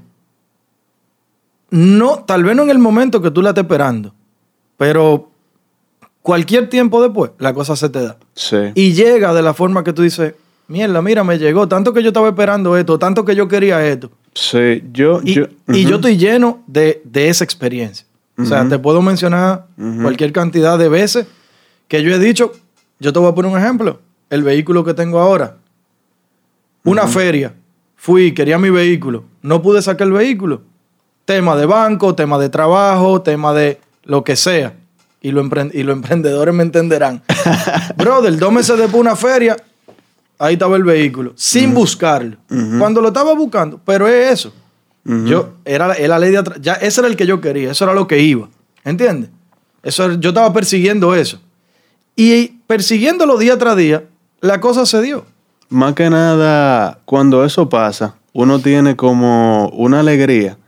no, 1.70 2.24
tal 2.24 2.44
vez 2.44 2.54
no 2.54 2.62
en 2.62 2.70
el 2.70 2.78
momento 2.78 3.20
que 3.20 3.32
tú 3.32 3.42
la 3.42 3.48
estés 3.50 3.64
esperando, 3.64 4.14
pero 4.76 5.30
cualquier 6.22 6.68
tiempo 6.68 7.02
después, 7.02 7.32
la 7.38 7.52
cosa 7.52 7.74
se 7.74 7.88
te 7.88 8.02
da. 8.02 8.16
Sí. 8.34 8.56
Y 8.74 8.92
llega 8.92 9.34
de 9.34 9.42
la 9.42 9.54
forma 9.54 9.82
que 9.82 9.92
tú 9.92 10.02
dices, 10.02 10.34
mierda, 10.68 11.00
mira, 11.02 11.24
me 11.24 11.38
llegó, 11.38 11.68
tanto 11.68 11.92
que 11.92 12.02
yo 12.02 12.09
estaba 12.09 12.29
esperando 12.29 12.76
esto, 12.76 12.98
tanto 12.98 13.24
que 13.24 13.35
yo 13.35 13.48
quería 13.48 13.87
esto. 13.87 14.11
Sí, 14.35 14.83
yo... 14.92 15.20
Y, 15.22 15.35
yo, 15.35 15.46
y 15.68 15.85
yo 15.85 15.96
estoy 15.96 16.16
lleno 16.16 16.62
de, 16.66 17.00
de 17.05 17.29
esa 17.29 17.44
experiencia. 17.44 18.07
O 18.38 18.44
sea, 18.44 18.68
te 18.68 18.79
puedo 18.79 19.00
mencionar 19.00 19.66
cualquier 20.02 20.31
cantidad 20.31 20.79
de 20.79 20.90
veces 20.90 21.26
que 21.88 22.02
yo 22.02 22.14
he 22.14 22.18
dicho, 22.18 22.52
yo 22.98 23.12
te 23.12 23.18
voy 23.18 23.31
a 23.31 23.35
poner 23.35 23.50
un 23.50 23.59
ejemplo, 23.59 24.00
el 24.29 24.42
vehículo 24.42 24.85
que 24.85 24.92
tengo 24.92 25.20
ahora. 25.20 25.57
Una 26.85 27.07
feria, 27.07 27.55
fui, 27.96 28.35
quería 28.35 28.59
mi 28.59 28.70
vehículo, 28.70 29.24
no 29.42 29.62
pude 29.62 29.81
sacar 29.81 30.07
el 30.07 30.12
vehículo. 30.12 30.62
Tema 31.24 31.57
de 31.57 31.66
banco, 31.66 32.14
tema 32.14 32.38
de 32.38 32.48
trabajo, 32.48 33.22
tema 33.22 33.52
de 33.52 33.81
lo 34.05 34.22
que 34.22 34.37
sea. 34.37 34.74
Y, 35.20 35.33
lo 35.33 35.42
y 35.72 35.83
los 35.83 35.96
emprendedores 35.96 36.55
me 36.55 36.62
entenderán. 36.62 37.22
Brother, 37.96 38.38
dos 38.38 38.52
meses 38.52 38.76
después 38.76 38.92
de 38.92 39.00
una 39.00 39.16
feria, 39.16 39.57
ahí 40.38 40.55
estaba 40.55 40.77
el 40.77 40.85
vehículo, 40.85 41.33
sin 41.37 41.75
buscarlo. 41.75 42.37
Cuando 42.79 43.01
lo 43.01 43.09
estaba 43.09 43.35
buscando, 43.35 43.81
pero 43.85 44.07
es 44.09 44.33
eso. 44.33 44.53
Yo, 45.05 45.51
era, 45.64 45.87
la- 45.88 45.94
era 45.94 46.18
la 46.18 46.18
ley 46.18 46.33
de 46.33 46.42
ya 46.61 46.72
Ese 46.75 47.01
era 47.01 47.07
el 47.09 47.14
que 47.16 47.27
yo 47.27 47.40
quería, 47.40 47.70
eso 47.70 47.85
era 47.85 47.94
lo 47.94 48.09
que 48.09 48.18
iba. 48.20 48.49
¿Entiendes? 48.85 49.31
Eso 49.83 50.12
yo 50.14 50.31
estaba 50.31 50.53
persiguiendo 50.53 51.14
eso. 51.14 51.40
Y 52.16 52.49
persiguiéndolo 52.66 53.38
día 53.38 53.57
tras 53.57 53.77
día, 53.77 54.05
la 54.40 54.61
cosa 54.61 54.85
se 54.85 55.01
dio. 55.03 55.25
Más 55.68 55.94
que 55.94 56.11
nada, 56.11 56.99
cuando 57.05 57.44
eso 57.44 57.68
pasa, 57.68 58.16
uno 58.33 58.59
tiene 58.59 58.96
como 58.96 59.68
una 59.68 60.01
alegría 60.01 60.59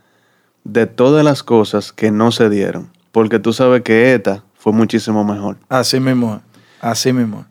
de 0.64 0.86
todas 0.86 1.24
las 1.24 1.42
cosas 1.42 1.92
que 1.92 2.10
no 2.12 2.30
se 2.30 2.48
dieron. 2.48 2.90
Porque 3.10 3.38
tú 3.40 3.52
sabes 3.52 3.82
que 3.82 4.14
esta 4.14 4.44
fue 4.54 4.72
muchísimo 4.72 5.24
mejor. 5.24 5.56
Así 5.68 5.98
mismo. 5.98 6.40
Así 6.80 7.12
mismo. 7.12 7.44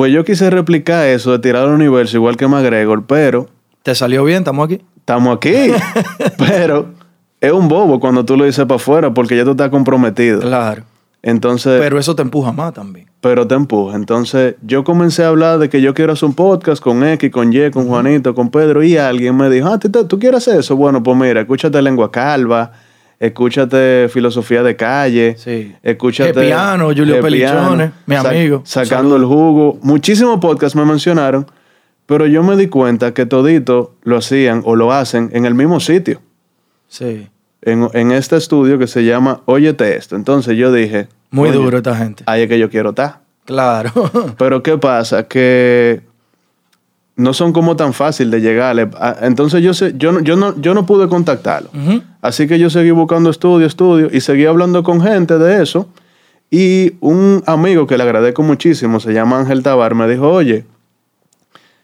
Pues 0.00 0.14
yo 0.14 0.24
quise 0.24 0.48
replicar 0.48 1.06
eso 1.08 1.32
de 1.32 1.40
tirar 1.40 1.64
al 1.64 1.74
universo 1.74 2.16
igual 2.16 2.38
que 2.38 2.48
McGregor, 2.48 3.04
pero 3.04 3.48
¿Te 3.82 3.94
salió 3.94 4.24
bien? 4.24 4.38
¿Estamos 4.38 4.64
aquí? 4.64 4.80
estamos 4.96 5.36
aquí. 5.36 5.52
pero 6.38 6.86
es 7.38 7.52
un 7.52 7.68
bobo 7.68 8.00
cuando 8.00 8.24
tú 8.24 8.34
lo 8.38 8.46
dices 8.46 8.64
para 8.64 8.76
afuera 8.76 9.12
porque 9.12 9.36
ya 9.36 9.44
tú 9.44 9.50
estás 9.50 9.68
comprometido. 9.68 10.40
Claro. 10.40 10.84
Entonces, 11.20 11.78
Pero 11.78 11.98
eso 11.98 12.16
te 12.16 12.22
empuja 12.22 12.50
más 12.50 12.72
también. 12.72 13.08
pero 13.20 13.46
te 13.46 13.54
empuja. 13.54 13.94
Entonces, 13.94 14.54
yo 14.62 14.84
comencé 14.84 15.22
a 15.22 15.28
hablar 15.28 15.58
de 15.58 15.68
que 15.68 15.82
yo 15.82 15.92
quiero 15.92 16.14
hacer 16.14 16.30
un 16.30 16.34
podcast 16.34 16.82
con 16.82 17.04
X, 17.04 17.30
con 17.30 17.52
Y, 17.52 17.70
con 17.70 17.86
Juanito, 17.86 18.34
con 18.34 18.48
Pedro, 18.48 18.82
y 18.82 18.96
alguien 18.96 19.36
me 19.36 19.50
dijo, 19.50 19.68
ah, 19.68 19.78
¿tú, 19.78 19.90
tú 20.06 20.18
quieres 20.18 20.38
hacer 20.48 20.60
eso? 20.60 20.76
Bueno, 20.76 21.02
pues 21.02 21.14
mira, 21.18 21.42
escúchate 21.42 21.82
Lengua 21.82 22.10
Calva, 22.10 22.72
escúchate 23.20 24.08
Filosofía 24.08 24.62
de 24.62 24.74
Calle, 24.76 25.36
Sí. 25.38 25.74
escúchate... 25.82 26.32
Gepiano, 26.32 26.86
Julio 26.86 27.04
Gepiano, 27.16 27.22
Pelichone, 27.22 27.92
mi 28.06 28.16
sac- 28.16 28.26
amigo. 28.30 28.62
Sacando 28.64 29.16
el 29.16 29.24
jugo. 29.24 29.78
Muchísimos 29.82 30.40
podcasts 30.40 30.74
me 30.74 30.84
mencionaron, 30.84 31.46
pero 32.06 32.26
yo 32.26 32.42
me 32.42 32.56
di 32.56 32.66
cuenta 32.68 33.12
que 33.14 33.26
todito 33.26 33.94
lo 34.02 34.16
hacían 34.16 34.62
o 34.64 34.74
lo 34.74 34.92
hacen 34.92 35.30
en 35.34 35.44
el 35.44 35.54
mismo 35.54 35.78
sitio 35.80 36.20
Sí. 36.88 37.28
en, 37.62 37.88
en 37.92 38.10
este 38.10 38.36
estudio 38.36 38.78
que 38.78 38.86
se 38.88 39.04
llama 39.04 39.42
Óyete 39.44 39.96
esto. 39.96 40.16
Entonces 40.16 40.56
yo 40.56 40.72
dije... 40.72 41.06
Muy 41.30 41.50
"Oye, 41.50 41.58
duro 41.58 41.76
esta 41.76 41.94
gente. 41.94 42.24
Ahí 42.26 42.42
es 42.42 42.48
que 42.48 42.58
yo 42.58 42.68
quiero 42.70 42.88
estar. 42.88 43.20
Claro. 43.44 43.92
Pero 44.38 44.62
¿qué 44.62 44.78
pasa? 44.78 45.28
Que 45.28 46.00
no 47.20 47.34
son 47.34 47.52
como 47.52 47.76
tan 47.76 47.92
fácil 47.92 48.30
de 48.30 48.40
llegarle. 48.40 48.88
Ah, 48.98 49.16
Entonces 49.22 49.62
yo, 49.62 49.74
sé, 49.74 49.94
yo, 49.96 50.12
no, 50.12 50.20
yo, 50.20 50.36
no, 50.36 50.58
yo 50.60 50.74
no 50.74 50.86
pude 50.86 51.08
contactarlo. 51.08 51.70
Así 52.22 52.46
que 52.46 52.58
yo 52.58 52.70
seguí 52.70 52.90
buscando 52.90 53.30
estudio, 53.30 53.66
estudio 53.66 54.08
y 54.12 54.20
seguí 54.20 54.46
hablando 54.46 54.82
con 54.82 55.00
gente 55.02 55.38
de 55.38 55.62
eso. 55.62 55.88
Y 56.50 56.94
un 57.00 57.42
amigo 57.46 57.86
que 57.86 57.96
le 57.96 58.02
agradezco 58.02 58.42
muchísimo, 58.42 58.98
se 58.98 59.12
llama 59.12 59.38
Ángel 59.38 59.62
Tabar, 59.62 59.94
me 59.94 60.08
dijo, 60.08 60.28
oye, 60.28 60.64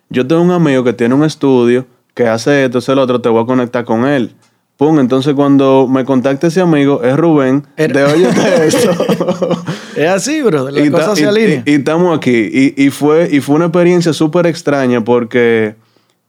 yo 0.09 0.27
tengo 0.27 0.43
un 0.43 0.51
amigo 0.51 0.83
que 0.83 0.93
tiene 0.93 1.15
un 1.15 1.23
estudio 1.25 1.87
que 2.15 2.27
hace 2.27 2.65
esto, 2.65 2.79
hace 2.79 2.95
lo 2.95 3.03
otro, 3.03 3.21
te 3.21 3.29
voy 3.29 3.43
a 3.43 3.47
conectar 3.47 3.85
con 3.85 4.07
él. 4.07 4.35
Pum, 4.77 4.99
entonces 4.99 5.35
cuando 5.35 5.87
me 5.89 6.05
contacte 6.05 6.49
ese 6.49 6.61
amigo, 6.61 7.03
es 7.03 7.17
Rubén, 7.17 7.65
de 7.77 8.05
Óyete 8.05 8.67
esto. 8.67 8.91
es 9.97 10.09
así, 10.09 10.43
bro. 10.43 10.71
La 10.71 10.81
y, 10.85 10.91
cosa 10.91 11.07
ta- 11.07 11.17
se 11.17 11.27
alinea. 11.27 11.63
y- 11.67 11.71
y 11.71 11.75
estamos 11.75 12.17
aquí. 12.17 12.49
Y, 12.53 12.75
y 12.87 12.91
fue, 12.91 13.29
y 13.31 13.41
fue 13.41 13.57
una 13.57 13.67
experiencia 13.67 14.13
súper 14.13 14.47
extraña 14.47 15.03
porque 15.03 15.75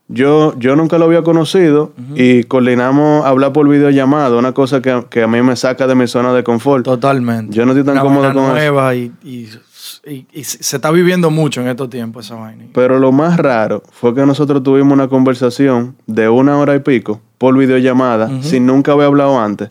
yo, 0.08 0.54
yo 0.58 0.74
nunca 0.76 0.96
lo 0.98 1.04
había 1.04 1.22
conocido 1.22 1.92
y 2.14 2.44
coordinamos 2.44 3.26
hablar 3.26 3.52
por 3.52 3.68
videollamada, 3.68 4.36
una 4.38 4.52
cosa 4.52 4.80
que, 4.80 5.04
que 5.10 5.22
a 5.22 5.28
mí 5.28 5.42
me 5.42 5.54
saca 5.56 5.86
de 5.86 5.94
mi 5.94 6.06
zona 6.06 6.32
de 6.32 6.42
confort. 6.44 6.84
Totalmente. 6.84 7.54
Yo 7.54 7.66
no 7.66 7.72
estoy 7.72 7.84
tan 7.84 7.94
Una 7.94 8.02
cómodo 8.02 8.32
con 8.32 8.42
eso. 8.44 8.52
nueva 8.52 8.94
y, 8.94 9.12
y- 9.22 9.48
y- 10.06 10.26
y 10.32 10.44
se 10.44 10.76
está 10.76 10.90
viviendo 10.90 11.30
mucho 11.30 11.60
en 11.60 11.68
estos 11.68 11.90
tiempos 11.90 12.24
esa 12.26 12.36
vaina. 12.36 12.64
Pero 12.72 12.98
lo 12.98 13.12
más 13.12 13.36
raro 13.36 13.82
fue 13.92 14.14
que 14.14 14.24
nosotros 14.24 14.62
tuvimos 14.62 14.92
una 14.94 15.08
conversación 15.08 15.96
de 16.06 16.28
una 16.30 16.56
hora 16.58 16.74
y 16.74 16.78
pico 16.80 17.20
por 17.36 17.56
videollamada, 17.56 18.30
sin 18.42 18.64
nunca 18.66 18.92
haber 18.92 19.06
hablado 19.06 19.38
antes. 19.38 19.70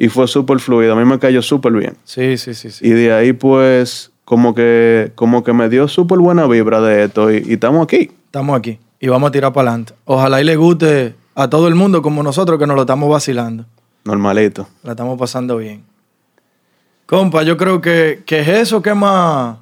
Y 0.00 0.08
fue 0.08 0.28
súper 0.28 0.60
fluido. 0.60 0.92
A 0.94 0.96
mí 0.96 1.04
me 1.04 1.18
cayó 1.18 1.42
súper 1.42 1.72
bien. 1.72 1.96
Sí, 2.04 2.38
sí, 2.38 2.54
sí, 2.54 2.70
sí. 2.70 2.86
Y 2.86 2.90
de 2.90 3.12
ahí, 3.12 3.32
pues, 3.32 4.12
como 4.24 4.54
que, 4.54 5.10
como 5.16 5.42
que 5.42 5.52
me 5.52 5.68
dio 5.68 5.88
súper 5.88 6.18
buena 6.18 6.46
vibra 6.46 6.80
de 6.80 7.04
esto 7.04 7.30
y, 7.32 7.52
estamos 7.52 7.82
aquí. 7.82 8.12
Estamos 8.26 8.56
aquí 8.56 8.78
y 9.00 9.08
vamos 9.08 9.28
a 9.28 9.32
tirar 9.32 9.52
para 9.52 9.70
adelante. 9.70 9.94
Ojalá 10.04 10.40
y 10.40 10.44
le 10.44 10.54
guste 10.56 11.16
a 11.34 11.50
todo 11.50 11.66
el 11.66 11.74
mundo 11.74 12.00
como 12.00 12.22
nosotros 12.22 12.58
que 12.58 12.66
nos 12.66 12.76
lo 12.76 12.82
estamos 12.82 13.10
vacilando. 13.10 13.64
Normalito. 14.04 14.68
La 14.84 14.92
estamos 14.92 15.18
pasando 15.18 15.56
bien. 15.56 15.82
Compa, 17.06 17.42
yo 17.42 17.56
creo 17.56 17.80
que, 17.80 18.22
que 18.24 18.40
es 18.40 18.48
eso 18.48 18.80
que 18.82 18.94
más 18.94 19.56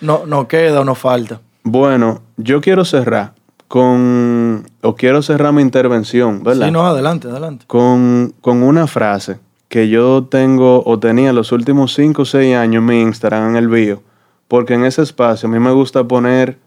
no- 0.00 0.24
nos 0.26 0.46
queda 0.46 0.80
o 0.80 0.84
nos 0.84 0.98
falta. 0.98 1.40
Bueno, 1.64 2.22
yo 2.36 2.60
quiero 2.60 2.84
cerrar 2.84 3.34
con, 3.68 4.64
o 4.82 4.94
quiero 4.94 5.20
cerrar 5.20 5.52
mi 5.52 5.62
intervención, 5.62 6.42
¿verdad? 6.44 6.66
Sí, 6.66 6.72
no, 6.72 6.86
adelante, 6.86 7.28
adelante. 7.28 7.64
con, 7.66 8.32
con 8.40 8.62
una 8.62 8.86
frase 8.86 9.38
que 9.68 9.88
yo 9.88 10.26
tengo 10.30 10.82
o 10.84 10.98
tenía 10.98 11.32
los 11.32 11.52
últimos 11.52 11.94
5 11.94 12.22
o 12.22 12.24
6 12.24 12.56
años 12.56 12.80
en 12.80 12.86
mi 12.86 13.00
Instagram, 13.02 13.50
en 13.50 13.56
el 13.56 13.68
bio, 13.68 14.02
porque 14.48 14.74
en 14.74 14.84
ese 14.84 15.02
espacio 15.02 15.48
a 15.48 15.52
mí 15.52 15.58
me 15.58 15.72
gusta 15.72 16.04
poner 16.04 16.58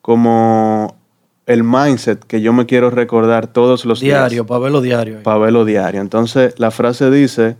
como 0.00 0.96
el 1.46 1.64
mindset 1.64 2.24
que 2.24 2.40
yo 2.40 2.52
me 2.52 2.66
quiero 2.66 2.90
recordar 2.90 3.46
todos 3.48 3.84
los 3.84 4.00
días. 4.00 4.20
Diario, 4.20 4.46
para 4.46 4.60
verlo 4.60 4.80
diario. 4.80 5.20
verlo 5.24 5.64
diario. 5.64 6.00
Entonces 6.00 6.54
la 6.58 6.70
frase 6.70 7.10
dice, 7.10 7.56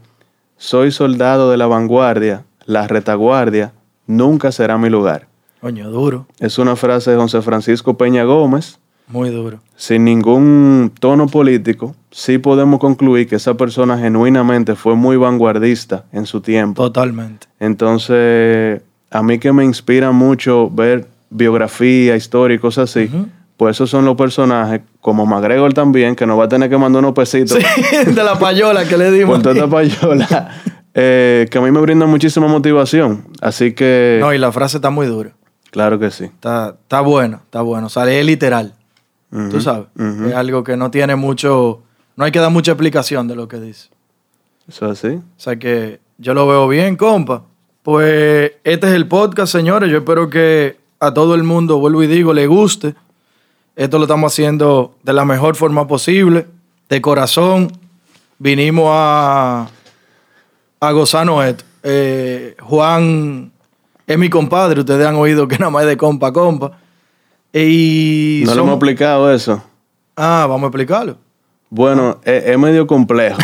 soy 0.56 0.90
soldado 0.90 1.50
de 1.50 1.56
la 1.56 1.66
vanguardia, 1.66 2.44
la 2.66 2.86
retaguardia 2.86 3.72
nunca 4.06 4.52
será 4.52 4.78
mi 4.78 4.88
lugar. 4.88 5.28
Coño, 5.60 5.90
duro, 5.90 6.26
Es 6.40 6.58
una 6.58 6.76
frase 6.76 7.10
de 7.10 7.16
José 7.16 7.40
Francisco 7.40 7.96
Peña 7.96 8.24
Gómez, 8.24 8.78
muy 9.08 9.30
duro. 9.30 9.60
sin 9.76 10.04
ningún 10.04 10.92
tono 11.00 11.26
político, 11.26 11.94
sí 12.16 12.38
podemos 12.38 12.78
concluir 12.78 13.26
que 13.28 13.34
esa 13.36 13.54
persona 13.54 13.98
genuinamente 13.98 14.76
fue 14.76 14.94
muy 14.94 15.16
vanguardista 15.16 16.04
en 16.12 16.26
su 16.26 16.40
tiempo. 16.40 16.80
Totalmente. 16.84 17.48
Entonces, 17.58 18.82
a 19.10 19.22
mí 19.24 19.38
que 19.40 19.52
me 19.52 19.64
inspira 19.64 20.12
mucho 20.12 20.70
ver 20.70 21.08
biografía, 21.30 22.14
historia 22.14 22.54
y 22.54 22.58
cosas 22.60 22.90
así, 22.90 23.10
pues 23.56 23.76
esos 23.76 23.90
son 23.90 24.04
los 24.04 24.16
personajes, 24.16 24.80
como 25.00 25.26
McGregor 25.26 25.72
también, 25.72 26.14
que 26.14 26.24
nos 26.26 26.38
va 26.38 26.44
a 26.44 26.48
tener 26.48 26.70
que 26.70 26.78
mandar 26.78 27.00
unos 27.02 27.14
pesitos 27.14 27.58
de 27.58 28.22
la 28.24 28.38
payola 28.38 28.84
que 28.84 28.96
le 28.96 29.10
dimos. 29.10 29.42
toda 29.42 29.54
esta 29.54 29.68
payola, 29.68 30.50
eh, 30.94 31.48
que 31.50 31.58
a 31.58 31.60
mí 31.60 31.70
me 31.72 31.80
brinda 31.80 32.06
muchísima 32.06 32.46
motivación. 32.46 33.24
Así 33.40 33.72
que, 33.72 34.18
No, 34.20 34.32
y 34.32 34.38
la 34.38 34.52
frase 34.52 34.76
está 34.78 34.90
muy 34.90 35.06
dura. 35.08 35.32
claro 35.70 35.98
que 35.98 36.10
sí. 36.12 36.24
Está, 36.24 36.76
está 36.82 37.00
bueno, 37.00 37.40
está 37.44 37.60
bueno. 37.62 37.88
O 37.88 37.90
sea, 37.90 38.08
es 38.08 38.24
literal. 38.24 38.74
Tú 39.50 39.60
sabes. 39.60 39.86
Es 40.28 40.34
algo 40.34 40.62
que 40.62 40.76
no 40.76 40.92
tiene 40.92 41.16
mucho. 41.16 41.82
No 42.16 42.24
hay 42.24 42.32
que 42.32 42.38
dar 42.38 42.50
mucha 42.50 42.72
explicación 42.72 43.26
de 43.28 43.36
lo 43.36 43.48
que 43.48 43.58
dice. 43.60 43.88
Eso 44.68 44.90
es 44.90 45.04
así. 45.04 45.16
O 45.16 45.22
sea 45.36 45.56
que 45.56 46.00
yo 46.18 46.32
lo 46.34 46.46
veo 46.46 46.68
bien, 46.68 46.96
compa. 46.96 47.42
Pues 47.82 48.52
este 48.64 48.86
es 48.88 48.92
el 48.94 49.08
podcast, 49.08 49.52
señores. 49.52 49.90
Yo 49.90 49.98
espero 49.98 50.30
que 50.30 50.78
a 51.00 51.12
todo 51.12 51.34
el 51.34 51.42
mundo, 51.42 51.78
vuelvo 51.78 52.02
y 52.02 52.06
digo, 52.06 52.32
le 52.32 52.46
guste. 52.46 52.94
Esto 53.76 53.98
lo 53.98 54.04
estamos 54.04 54.32
haciendo 54.32 54.94
de 55.02 55.12
la 55.12 55.24
mejor 55.24 55.56
forma 55.56 55.86
posible, 55.86 56.46
de 56.88 57.00
corazón. 57.02 57.72
Vinimos 58.38 58.86
a, 58.90 59.68
a 60.80 60.90
gozarnos 60.92 61.44
esto. 61.44 61.64
Eh, 61.82 62.56
Juan 62.60 63.52
es 64.06 64.18
mi 64.18 64.30
compadre. 64.30 64.80
Ustedes 64.80 65.06
han 65.06 65.16
oído 65.16 65.46
que 65.48 65.58
nada 65.58 65.70
más 65.70 65.82
es 65.82 65.88
de 65.88 65.96
compa 65.96 66.28
a 66.28 66.32
compa. 66.32 66.78
Y 67.52 68.42
No 68.46 68.52
somos- 68.52 68.62
hemos 68.64 68.74
explicado 68.76 69.32
eso. 69.32 69.62
Ah, 70.16 70.46
vamos 70.48 70.62
a 70.64 70.66
explicarlo. 70.68 71.18
Bueno, 71.74 72.20
es, 72.22 72.44
es 72.44 72.56
medio 72.56 72.86
complejo. 72.86 73.36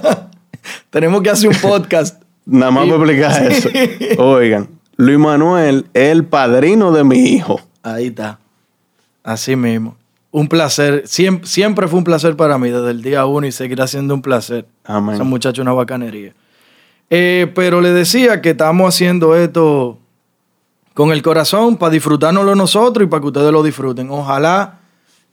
Tenemos 0.90 1.22
que 1.22 1.30
hacer 1.30 1.48
un 1.48 1.56
podcast. 1.56 2.22
Nada 2.44 2.70
más 2.70 2.86
para 2.86 2.96
explicar 2.96 3.50
eso. 3.50 3.70
Oigan, 4.22 4.68
Luis 4.98 5.18
Manuel 5.18 5.86
es 5.94 6.12
el 6.12 6.26
padrino 6.26 6.92
de 6.92 7.04
mi 7.04 7.20
hijo. 7.20 7.58
Ahí 7.82 8.08
está. 8.08 8.38
Así 9.24 9.56
mismo. 9.56 9.96
Un 10.30 10.46
placer. 10.46 11.04
Siempre, 11.06 11.48
siempre 11.48 11.88
fue 11.88 11.96
un 11.96 12.04
placer 12.04 12.36
para 12.36 12.58
mí 12.58 12.68
desde 12.68 12.90
el 12.90 13.00
día 13.00 13.24
uno 13.24 13.46
y 13.46 13.52
seguirá 13.52 13.86
siendo 13.86 14.12
un 14.12 14.20
placer. 14.20 14.66
Amén. 14.84 15.16
Son 15.16 15.26
muchachos 15.26 15.62
una 15.62 15.72
bacanería. 15.72 16.34
Eh, 17.08 17.50
pero 17.54 17.80
le 17.80 17.92
decía 17.92 18.42
que 18.42 18.50
estamos 18.50 18.94
haciendo 18.94 19.34
esto 19.34 19.98
con 20.92 21.12
el 21.12 21.22
corazón 21.22 21.78
para 21.78 21.92
disfrutárnoslo 21.92 22.54
nosotros 22.54 23.06
y 23.06 23.08
para 23.08 23.22
que 23.22 23.28
ustedes 23.28 23.52
lo 23.52 23.62
disfruten. 23.62 24.10
Ojalá 24.10 24.80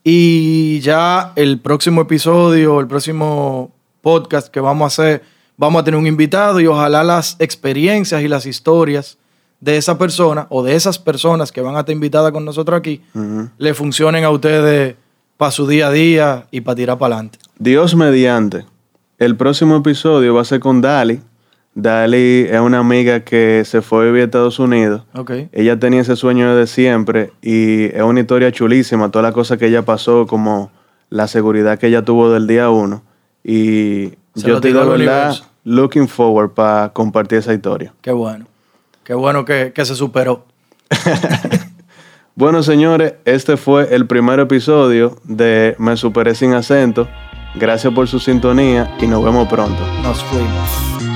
y 0.08 0.78
ya 0.82 1.32
el 1.34 1.58
próximo 1.58 2.02
episodio, 2.02 2.78
el 2.78 2.86
próximo 2.86 3.72
podcast 4.02 4.46
que 4.46 4.60
vamos 4.60 4.84
a 4.84 4.86
hacer, 4.86 5.24
vamos 5.56 5.82
a 5.82 5.84
tener 5.84 5.98
un 5.98 6.06
invitado 6.06 6.60
y 6.60 6.68
ojalá 6.68 7.02
las 7.02 7.34
experiencias 7.40 8.22
y 8.22 8.28
las 8.28 8.46
historias 8.46 9.18
de 9.58 9.76
esa 9.76 9.98
persona 9.98 10.46
o 10.48 10.62
de 10.62 10.76
esas 10.76 11.00
personas 11.00 11.50
que 11.50 11.60
van 11.60 11.74
a 11.74 11.80
estar 11.80 11.92
invitadas 11.92 12.30
con 12.30 12.44
nosotros 12.44 12.78
aquí 12.78 13.02
le 13.58 13.74
funcionen 13.74 14.22
a 14.22 14.30
ustedes 14.30 14.94
para 15.36 15.50
su 15.50 15.66
día 15.66 15.88
a 15.88 15.90
día 15.90 16.46
y 16.52 16.60
para 16.60 16.76
tirar 16.76 16.98
para 16.98 17.16
adelante. 17.16 17.40
Dios 17.58 17.96
mediante. 17.96 18.64
El 19.18 19.34
próximo 19.34 19.74
episodio 19.74 20.34
va 20.34 20.42
a 20.42 20.44
ser 20.44 20.60
con 20.60 20.82
Dali. 20.82 21.20
Dali 21.78 22.46
es 22.50 22.58
una 22.58 22.78
amiga 22.78 23.20
que 23.20 23.62
se 23.66 23.82
fue 23.82 24.00
a 24.02 24.06
vivir 24.06 24.22
a 24.22 24.24
Estados 24.24 24.58
Unidos. 24.58 25.02
Ok. 25.14 25.30
Ella 25.52 25.78
tenía 25.78 26.00
ese 26.00 26.16
sueño 26.16 26.56
desde 26.56 26.72
siempre 26.72 27.32
y 27.42 27.84
es 27.84 28.00
una 28.02 28.20
historia 28.20 28.50
chulísima, 28.50 29.10
toda 29.10 29.22
la 29.22 29.32
cosa 29.32 29.58
que 29.58 29.66
ella 29.66 29.82
pasó, 29.82 30.26
como 30.26 30.70
la 31.10 31.28
seguridad 31.28 31.78
que 31.78 31.88
ella 31.88 32.02
tuvo 32.02 32.30
del 32.32 32.46
día 32.46 32.70
uno. 32.70 33.02
Y 33.44 34.12
Se 34.34 34.48
yo 34.48 34.54
estoy 34.56 34.72
de 34.72 34.78
verdad 34.78 34.94
universo. 34.94 35.44
looking 35.64 36.08
forward 36.08 36.50
para 36.52 36.88
compartir 36.94 37.38
esa 37.40 37.52
historia. 37.52 37.92
Qué 38.00 38.10
bueno. 38.10 38.46
Qué 39.04 39.12
bueno 39.12 39.44
que, 39.44 39.72
que 39.74 39.84
se 39.84 39.94
superó. 39.94 40.46
Bueno, 42.38 42.62
señores, 42.62 43.14
este 43.24 43.56
fue 43.56 43.94
el 43.94 44.06
primer 44.06 44.40
episodio 44.40 45.16
de 45.24 45.74
Me 45.78 45.96
Superé 45.96 46.34
Sin 46.34 46.52
Acento. 46.52 47.08
Gracias 47.54 47.94
por 47.94 48.08
su 48.08 48.18
sintonía 48.20 48.94
y 49.00 49.06
nos 49.06 49.24
vemos 49.24 49.48
pronto. 49.48 49.80
Nos 50.02 50.22
fuimos. 50.24 51.15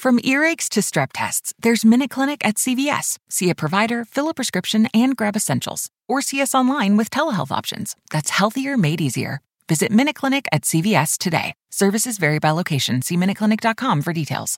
From 0.00 0.18
earaches 0.20 0.70
to 0.70 0.80
strep 0.80 1.10
tests, 1.12 1.52
there's 1.60 1.84
Minute 1.84 2.08
Clinic 2.08 2.40
at 2.42 2.54
CVS. 2.54 3.18
See 3.28 3.50
a 3.50 3.54
provider, 3.54 4.06
fill 4.06 4.30
a 4.30 4.34
prescription, 4.34 4.88
and 4.94 5.14
grab 5.14 5.36
essentials. 5.36 5.90
Or 6.08 6.22
see 6.22 6.40
us 6.40 6.54
online 6.54 6.96
with 6.96 7.10
telehealth 7.10 7.52
options. 7.52 7.94
That's 8.10 8.30
healthier 8.30 8.78
made 8.78 9.02
easier. 9.02 9.42
Visit 9.68 9.92
Minute 9.92 10.16
Clinic 10.16 10.48
at 10.52 10.62
CVS 10.62 11.18
today. 11.18 11.52
Services 11.68 12.16
vary 12.16 12.38
by 12.38 12.52
location. 12.52 13.02
See 13.02 13.18
MinuteClinic.com 13.18 14.00
for 14.00 14.14
details. 14.14 14.56